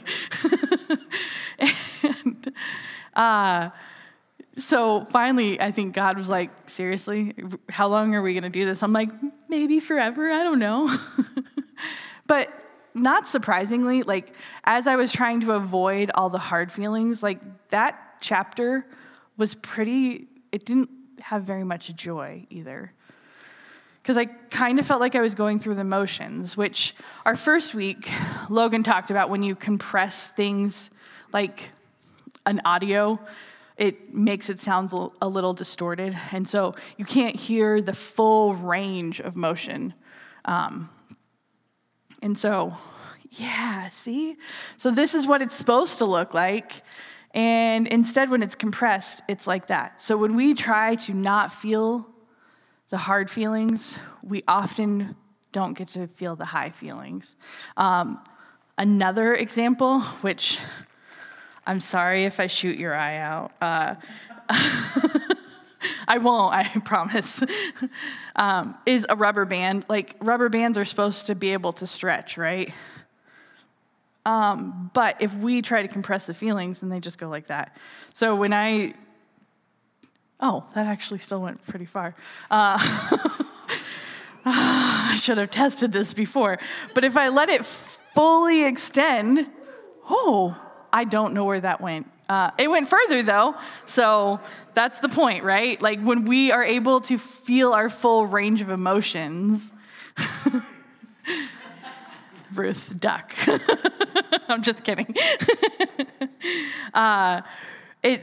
and, 2.01 2.53
uh, 3.15 3.69
so 4.55 5.05
finally, 5.11 5.61
I 5.61 5.69
think 5.69 5.93
God 5.93 6.17
was 6.17 6.29
like, 6.29 6.49
seriously, 6.67 7.35
how 7.69 7.89
long 7.89 8.15
are 8.15 8.23
we 8.23 8.33
going 8.33 8.41
to 8.41 8.49
do 8.49 8.65
this? 8.65 8.81
I'm 8.81 8.91
like, 8.91 9.09
maybe 9.47 9.79
forever. 9.79 10.31
I 10.31 10.41
don't 10.41 10.57
know. 10.57 10.97
But 12.25 12.49
not 12.95 13.27
surprisingly, 13.27 14.01
like 14.01 14.33
as 14.63 14.87
I 14.87 14.95
was 14.95 15.11
trying 15.11 15.41
to 15.41 15.51
avoid 15.51 16.09
all 16.15 16.31
the 16.31 16.39
hard 16.39 16.71
feelings, 16.71 17.21
like 17.21 17.39
that 17.69 17.99
chapter 18.19 18.83
was 19.37 19.53
pretty, 19.53 20.27
it 20.51 20.65
didn't 20.65 20.89
have 21.19 21.43
very 21.43 21.63
much 21.63 21.95
joy 21.95 22.45
either. 22.49 22.91
Because 24.01 24.17
I 24.17 24.25
kind 24.25 24.77
of 24.77 24.85
felt 24.85 25.01
like 25.01 25.15
I 25.15 25.21
was 25.21 25.33
going 25.33 25.59
through 25.59 25.75
the 25.75 25.83
motions, 25.83 26.55
which 26.55 26.95
our 27.25 27.35
first 27.35 27.73
week, 27.73 28.09
Logan 28.49 28.83
talked 28.83 29.09
about 29.09 29.29
when 29.29 29.41
you 29.41 29.55
compress 29.55 30.29
things 30.29 30.91
like 31.33 31.71
an 32.45 32.61
audio, 32.65 33.19
it 33.77 34.13
makes 34.13 34.49
it 34.49 34.59
sound 34.59 34.93
a 35.21 35.27
little 35.27 35.53
distorted. 35.53 36.17
And 36.31 36.47
so 36.47 36.75
you 36.97 37.05
can't 37.05 37.35
hear 37.35 37.81
the 37.81 37.95
full 37.95 38.55
range 38.55 39.19
of 39.19 39.35
motion. 39.35 39.93
Um, 40.45 40.89
and 42.21 42.37
so, 42.37 42.77
yeah, 43.31 43.89
see? 43.89 44.37
So 44.77 44.91
this 44.91 45.13
is 45.13 45.27
what 45.27 45.41
it's 45.41 45.55
supposed 45.55 45.97
to 45.97 46.05
look 46.05 46.33
like. 46.33 46.83
And 47.35 47.85
instead, 47.87 48.29
when 48.29 48.41
it's 48.41 48.55
compressed, 48.55 49.21
it's 49.27 49.45
like 49.45 49.67
that. 49.67 50.01
So 50.01 50.17
when 50.17 50.35
we 50.35 50.53
try 50.53 50.95
to 50.95 51.13
not 51.13 51.51
feel 51.53 52.07
the 52.89 52.97
hard 52.97 53.29
feelings, 53.29 53.99
we 54.23 54.43
often 54.47 55.17
don't 55.51 55.73
get 55.73 55.89
to 55.89 56.07
feel 56.07 56.37
the 56.37 56.45
high 56.45 56.69
feelings. 56.69 57.35
Um, 57.75 58.21
another 58.77 59.35
example, 59.35 59.99
which 59.99 60.59
I'm 61.67 61.81
sorry 61.81 62.23
if 62.23 62.39
I 62.39 62.47
shoot 62.47 62.79
your 62.79 62.95
eye 62.95 63.17
out. 63.17 63.51
Uh, 63.59 63.95
I 66.07 66.17
won't, 66.19 66.53
I 66.53 66.63
promise. 66.85 67.43
um, 68.37 68.75
is 68.85 69.05
a 69.09 69.15
rubber 69.15 69.43
band. 69.43 69.85
Like, 69.89 70.15
rubber 70.21 70.47
bands 70.47 70.77
are 70.77 70.85
supposed 70.85 71.27
to 71.27 71.35
be 71.35 71.51
able 71.51 71.73
to 71.73 71.87
stretch, 71.87 72.37
right? 72.37 72.73
Um, 74.25 74.89
but 74.93 75.21
if 75.21 75.33
we 75.35 75.61
try 75.61 75.81
to 75.81 75.87
compress 75.87 76.25
the 76.25 76.33
feelings, 76.33 76.79
then 76.79 76.89
they 76.89 76.99
just 76.99 77.17
go 77.17 77.29
like 77.29 77.47
that. 77.47 77.77
So 78.13 78.35
when 78.35 78.53
I, 78.53 78.93
oh, 80.39 80.65
that 80.73 80.87
actually 80.87 81.19
still 81.19 81.41
went 81.41 81.65
pretty 81.67 81.85
far. 81.85 82.15
Uh, 82.49 82.77
I 84.45 85.17
should 85.19 85.37
have 85.37 85.51
tested 85.51 85.91
this 85.91 86.13
before. 86.13 86.59
But 86.93 87.03
if 87.03 87.17
I 87.17 87.29
let 87.29 87.49
it 87.49 87.65
fully 87.65 88.65
extend, 88.65 89.47
oh, 90.09 90.55
I 90.91 91.03
don't 91.03 91.33
know 91.33 91.45
where 91.45 91.59
that 91.59 91.81
went. 91.81 92.09
Uh, 92.27 92.51
it 92.57 92.69
went 92.69 92.87
further 92.87 93.21
though, 93.21 93.55
so 93.85 94.39
that's 94.73 94.99
the 94.99 95.09
point, 95.09 95.43
right? 95.43 95.79
Like 95.79 96.01
when 96.01 96.25
we 96.25 96.51
are 96.51 96.63
able 96.63 97.01
to 97.01 97.19
feel 97.19 97.73
our 97.73 97.89
full 97.89 98.25
range 98.25 98.61
of 98.61 98.69
emotions. 98.69 99.71
Ruth, 102.55 102.99
duck. 102.99 103.33
I'm 104.47 104.61
just 104.63 104.83
kidding. 104.83 105.15
uh, 106.93 107.41
it, 108.03 108.21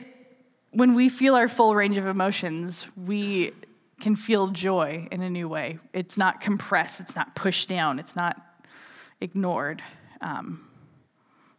when 0.71 0.95
we 0.95 1.09
feel 1.09 1.35
our 1.35 1.49
full 1.49 1.75
range 1.75 1.99
of 1.99 2.07
emotions, 2.07 2.87
we 2.97 3.53
can 4.01 4.17
feel 4.17 4.49
joy 4.49 5.07
in 5.11 5.23
a 5.23 5.31
new 5.31 5.49
way. 5.49 5.79
It's 5.93 6.17
not 6.17 6.41
compressed, 6.41 7.01
it's 7.01 7.15
not 7.15 7.35
pushed 7.35 7.69
down, 7.69 7.99
it's 7.99 8.17
not 8.17 8.41
ignored. 9.21 9.83
Um, 10.21 10.69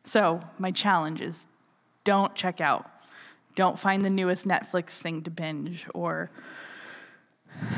so, 0.04 0.42
my 0.60 0.72
challenge 0.72 1.22
is 1.22 1.48
don't 2.04 2.36
check 2.36 2.60
out. 2.60 2.90
Don't 3.56 3.80
find 3.80 4.04
the 4.04 4.10
newest 4.10 4.48
Netflix 4.48 4.92
thing 4.98 5.22
to 5.24 5.32
binge 5.32 5.88
or 5.94 6.32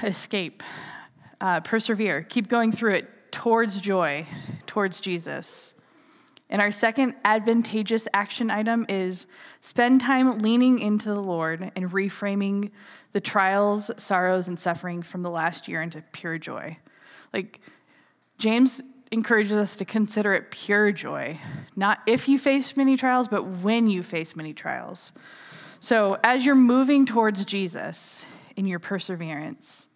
escape. 0.03 0.63
Uh, 1.39 1.59
persevere. 1.59 2.23
Keep 2.23 2.47
going 2.47 2.71
through 2.71 2.93
it 2.95 3.31
towards 3.31 3.79
joy, 3.81 4.25
towards 4.65 5.01
Jesus. 5.01 5.74
And 6.49 6.61
our 6.61 6.71
second 6.71 7.15
advantageous 7.25 8.07
action 8.13 8.51
item 8.51 8.85
is 8.87 9.25
spend 9.61 10.01
time 10.01 10.39
leaning 10.39 10.79
into 10.79 11.09
the 11.09 11.21
Lord 11.21 11.71
and 11.75 11.91
reframing 11.91 12.71
the 13.13 13.21
trials, 13.21 13.89
sorrows, 13.97 14.47
and 14.47 14.59
suffering 14.59 15.01
from 15.01 15.23
the 15.23 15.31
last 15.31 15.67
year 15.67 15.81
into 15.81 16.03
pure 16.11 16.37
joy. 16.37 16.77
Like, 17.33 17.61
James 18.37 18.81
encourages 19.11 19.57
us 19.57 19.75
to 19.77 19.85
consider 19.85 20.33
it 20.33 20.51
pure 20.51 20.91
joy, 20.91 21.39
not 21.75 22.01
if 22.05 22.27
you 22.27 22.37
face 22.37 22.75
many 22.75 22.97
trials, 22.97 23.27
but 23.27 23.43
when 23.43 23.87
you 23.87 24.03
face 24.03 24.35
many 24.35 24.53
trials. 24.53 25.13
So, 25.79 26.17
as 26.23 26.45
you're 26.45 26.55
moving 26.55 27.05
towards 27.05 27.45
Jesus 27.45 28.25
in 28.55 28.67
your 28.67 28.79
perseverance, 28.79 29.87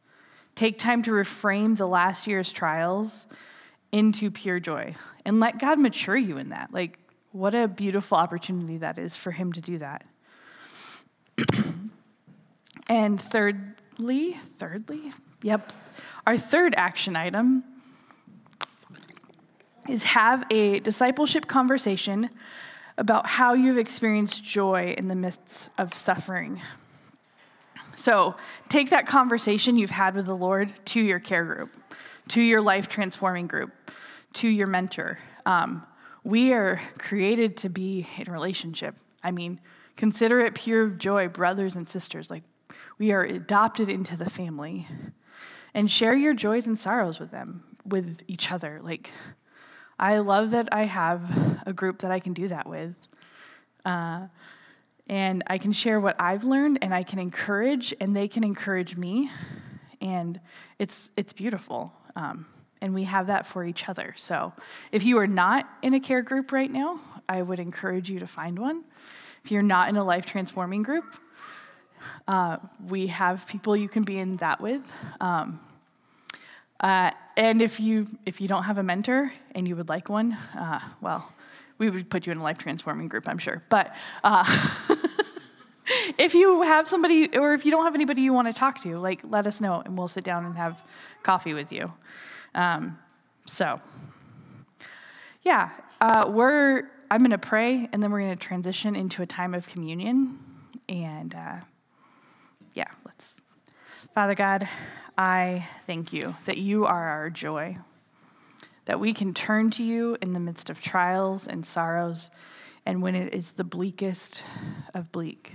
take 0.55 0.79
time 0.79 1.03
to 1.03 1.11
reframe 1.11 1.77
the 1.77 1.87
last 1.87 2.27
year's 2.27 2.51
trials 2.51 3.27
into 3.91 4.29
pure 4.31 4.59
joy 4.59 4.95
and 5.25 5.39
let 5.39 5.59
God 5.59 5.79
mature 5.79 6.17
you 6.17 6.37
in 6.37 6.49
that. 6.49 6.73
Like, 6.73 6.97
what 7.31 7.53
a 7.53 7.67
beautiful 7.67 8.17
opportunity 8.17 8.77
that 8.77 8.97
is 8.97 9.15
for 9.15 9.31
Him 9.31 9.53
to 9.53 9.61
do 9.61 9.77
that. 9.77 10.05
and 12.89 13.21
thirdly, 13.21 14.33
thirdly, 14.57 15.11
yep, 15.41 15.71
our 16.25 16.37
third 16.37 16.73
action 16.75 17.15
item 17.15 17.63
is 19.87 20.03
have 20.03 20.45
a 20.51 20.79
discipleship 20.79 21.47
conversation 21.47 22.29
about 22.97 23.25
how 23.25 23.53
you've 23.53 23.77
experienced 23.77 24.43
joy 24.43 24.93
in 24.97 25.07
the 25.07 25.15
midst 25.15 25.69
of 25.77 25.95
suffering. 25.95 26.61
So 27.95 28.35
take 28.69 28.91
that 28.91 29.07
conversation 29.07 29.77
you've 29.77 29.89
had 29.89 30.15
with 30.15 30.25
the 30.25 30.35
Lord 30.35 30.73
to 30.85 31.01
your 31.01 31.19
care 31.19 31.45
group, 31.45 31.75
to 32.29 32.41
your 32.41 32.61
life 32.61 32.87
transforming 32.87 33.47
group, 33.47 33.71
to 34.33 34.47
your 34.47 34.67
mentor. 34.67 35.19
Um, 35.45 35.85
we 36.23 36.53
are 36.53 36.79
created 36.97 37.57
to 37.57 37.69
be 37.69 38.07
in 38.17 38.31
relationship. 38.31 38.95
I 39.23 39.31
mean, 39.31 39.59
consider 39.95 40.39
it 40.39 40.55
pure 40.55 40.89
joy, 40.89 41.27
brothers 41.27 41.75
and 41.75 41.89
sisters. 41.89 42.29
Like, 42.29 42.43
we 42.97 43.11
are 43.11 43.23
adopted 43.23 43.89
into 43.89 44.15
the 44.15 44.29
family. 44.29 44.87
And 45.73 45.89
share 45.89 46.15
your 46.15 46.33
joys 46.33 46.65
and 46.65 46.77
sorrows 46.77 47.19
with 47.19 47.31
them, 47.31 47.63
with 47.85 48.21
each 48.27 48.51
other. 48.51 48.79
Like, 48.81 49.11
I 49.99 50.17
love 50.17 50.51
that 50.51 50.69
I 50.71 50.85
have 50.85 51.61
a 51.65 51.73
group 51.73 51.99
that 51.99 52.11
I 52.11 52.19
can 52.19 52.33
do 52.33 52.47
that 52.47 52.67
with. 52.67 52.95
Uh, 53.85 54.27
and 55.07 55.43
I 55.47 55.57
can 55.57 55.71
share 55.71 55.99
what 55.99 56.15
I've 56.19 56.43
learned 56.43 56.79
and 56.81 56.93
I 56.93 57.03
can 57.03 57.19
encourage 57.19 57.93
and 57.99 58.15
they 58.15 58.27
can 58.27 58.43
encourage 58.43 58.95
me. 58.95 59.31
And 60.01 60.39
it's, 60.77 61.11
it's 61.17 61.33
beautiful. 61.33 61.93
Um, 62.15 62.45
and 62.81 62.93
we 62.93 63.03
have 63.03 63.27
that 63.27 63.45
for 63.45 63.63
each 63.63 63.89
other. 63.89 64.13
So 64.17 64.53
if 64.91 65.03
you 65.03 65.17
are 65.19 65.27
not 65.27 65.69
in 65.81 65.93
a 65.93 65.99
care 65.99 66.21
group 66.21 66.51
right 66.51 66.71
now, 66.71 66.99
I 67.27 67.41
would 67.41 67.59
encourage 67.59 68.09
you 68.09 68.19
to 68.19 68.27
find 68.27 68.57
one. 68.57 68.83
If 69.43 69.51
you're 69.51 69.61
not 69.61 69.89
in 69.89 69.97
a 69.97 70.03
life 70.03 70.25
transforming 70.25 70.83
group, 70.83 71.05
uh, 72.27 72.57
we 72.87 73.07
have 73.07 73.45
people 73.47 73.75
you 73.75 73.89
can 73.89 74.03
be 74.03 74.17
in 74.17 74.37
that 74.37 74.61
with. 74.61 74.91
Um, 75.19 75.59
uh, 76.79 77.11
and 77.35 77.61
if 77.61 77.79
you 77.79 78.07
if 78.25 78.39
you 78.39 78.47
don't 78.47 78.63
have 78.63 78.77
a 78.77 78.83
mentor 78.83 79.33
and 79.53 79.67
you 79.67 79.75
would 79.75 79.89
like 79.89 80.09
one, 80.09 80.33
uh, 80.57 80.79
well, 81.01 81.29
we 81.77 81.89
would 81.89 82.09
put 82.09 82.25
you 82.25 82.31
in 82.31 82.37
a 82.37 82.43
life 82.43 82.57
transforming 82.57 83.07
group, 83.07 83.27
I'm 83.27 83.37
sure. 83.37 83.63
But 83.69 83.95
uh, 84.23 84.45
if 86.19 86.35
you 86.35 86.61
have 86.63 86.87
somebody, 86.87 87.35
or 87.35 87.53
if 87.53 87.65
you 87.65 87.71
don't 87.71 87.85
have 87.85 87.95
anybody 87.95 88.21
you 88.21 88.33
want 88.33 88.47
to 88.47 88.53
talk 88.53 88.81
to, 88.83 88.99
like 88.99 89.21
let 89.23 89.47
us 89.47 89.61
know, 89.61 89.81
and 89.83 89.97
we'll 89.97 90.09
sit 90.09 90.25
down 90.25 90.45
and 90.45 90.55
have 90.57 90.83
coffee 91.23 91.53
with 91.53 91.71
you. 91.71 91.91
Um, 92.53 92.99
so, 93.45 93.81
yeah, 95.41 95.71
uh, 95.99 96.29
we're. 96.31 96.89
I'm 97.11 97.21
going 97.21 97.31
to 97.31 97.39
pray, 97.39 97.89
and 97.91 98.03
then 98.03 98.11
we're 98.11 98.19
going 98.19 98.37
to 98.37 98.45
transition 98.47 98.95
into 98.95 99.23
a 99.23 99.25
time 99.25 99.55
of 99.55 99.67
communion. 99.67 100.37
And 100.87 101.33
uh, 101.33 101.55
yeah, 102.75 102.89
let's. 103.05 103.33
Father 104.13 104.35
God, 104.35 104.67
I 105.17 105.67
thank 105.87 106.13
you 106.13 106.35
that 106.45 106.57
you 106.57 106.85
are 106.85 107.07
our 107.07 107.29
joy, 107.29 107.77
that 108.85 108.99
we 108.99 109.13
can 109.13 109.33
turn 109.33 109.71
to 109.71 109.83
you 109.83 110.17
in 110.21 110.33
the 110.33 110.39
midst 110.39 110.69
of 110.69 110.81
trials 110.81 111.47
and 111.47 111.65
sorrows, 111.65 112.29
and 112.85 113.01
when 113.01 113.15
it 113.15 113.33
is 113.33 113.53
the 113.53 113.63
bleakest 113.63 114.43
of 114.93 115.11
bleak, 115.11 115.53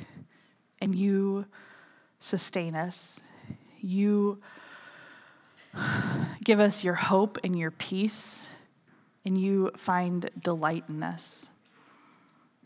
and 0.85 0.95
you 0.95 1.47
sustain 2.21 2.77
us. 2.77 3.21
You 3.81 4.39
give 6.45 6.61
us 6.61 6.85
your 6.85 6.95
hope 6.95 7.39
and 7.43 7.59
your 7.59 7.73
peace, 7.73 8.47
and 9.25 9.37
you 9.37 9.73
find 9.77 10.31
delight 10.39 10.85
in 10.89 11.03
us. 11.03 11.47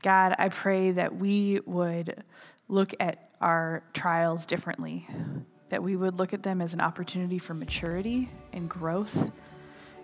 God, 0.02 0.34
I 0.38 0.50
pray 0.50 0.90
that 0.92 1.16
we 1.16 1.60
would 1.64 2.22
look 2.68 2.92
at 3.00 3.30
our 3.40 3.82
trials 3.94 4.44
differently 4.46 5.06
that 5.68 5.82
we 5.82 5.96
would 5.96 6.18
look 6.18 6.32
at 6.32 6.42
them 6.42 6.60
as 6.60 6.74
an 6.74 6.80
opportunity 6.80 7.38
for 7.38 7.54
maturity 7.54 8.30
and 8.52 8.68
growth 8.68 9.30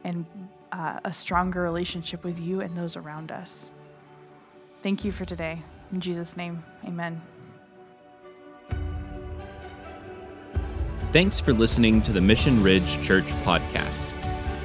and 0.05 0.27
uh, 0.73 1.01
a 1.05 1.13
stronger 1.13 1.63
relationship 1.63 2.25
with 2.25 2.39
you 2.39 2.61
and 2.61 2.77
those 2.77 2.97
around 2.97 3.31
us. 3.33 3.71
Thank 4.83 5.05
you 5.05 5.13
for 5.13 5.25
today. 5.25 5.63
In 5.93 6.01
Jesus' 6.01 6.37
name, 6.37 6.63
amen. 6.85 7.34
Thanks 11.15 11.39
for 11.39 11.53
listening 11.53 12.03
to 12.03 12.13
the 12.13 12.21
Mission 12.21 12.61
Ridge 12.61 13.01
Church 13.05 13.27
podcast. 13.45 14.09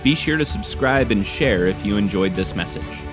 Be 0.02 0.16
sure 0.16 0.36
to 0.36 0.44
subscribe 0.44 1.12
and 1.12 1.24
share 1.24 1.68
if 1.68 1.86
you 1.86 1.96
enjoyed 1.96 2.34
this 2.34 2.56
message. 2.56 3.04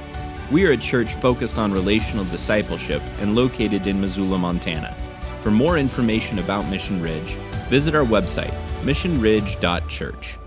We 0.50 0.64
are 0.64 0.72
a 0.72 0.76
church 0.78 1.12
focused 1.16 1.58
on 1.58 1.70
relational 1.70 2.24
discipleship 2.24 3.02
and 3.20 3.34
located 3.34 3.86
in 3.86 4.00
Missoula, 4.00 4.38
Montana. 4.38 4.94
For 5.42 5.50
more 5.50 5.76
information 5.76 6.38
about 6.38 6.70
Mission 6.70 7.02
Ridge, 7.02 7.34
visit 7.68 7.94
our 7.94 8.06
website, 8.06 8.54
missionridge.church. 8.84 10.38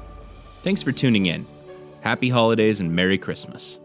Thanks 0.63 0.81
for 0.81 0.91
tuning 0.91 1.27
in. 1.27 1.45
Happy 2.01 2.29
holidays 2.29 2.79
and 2.79 2.95
Merry 2.95 3.19
Christmas. 3.19 3.79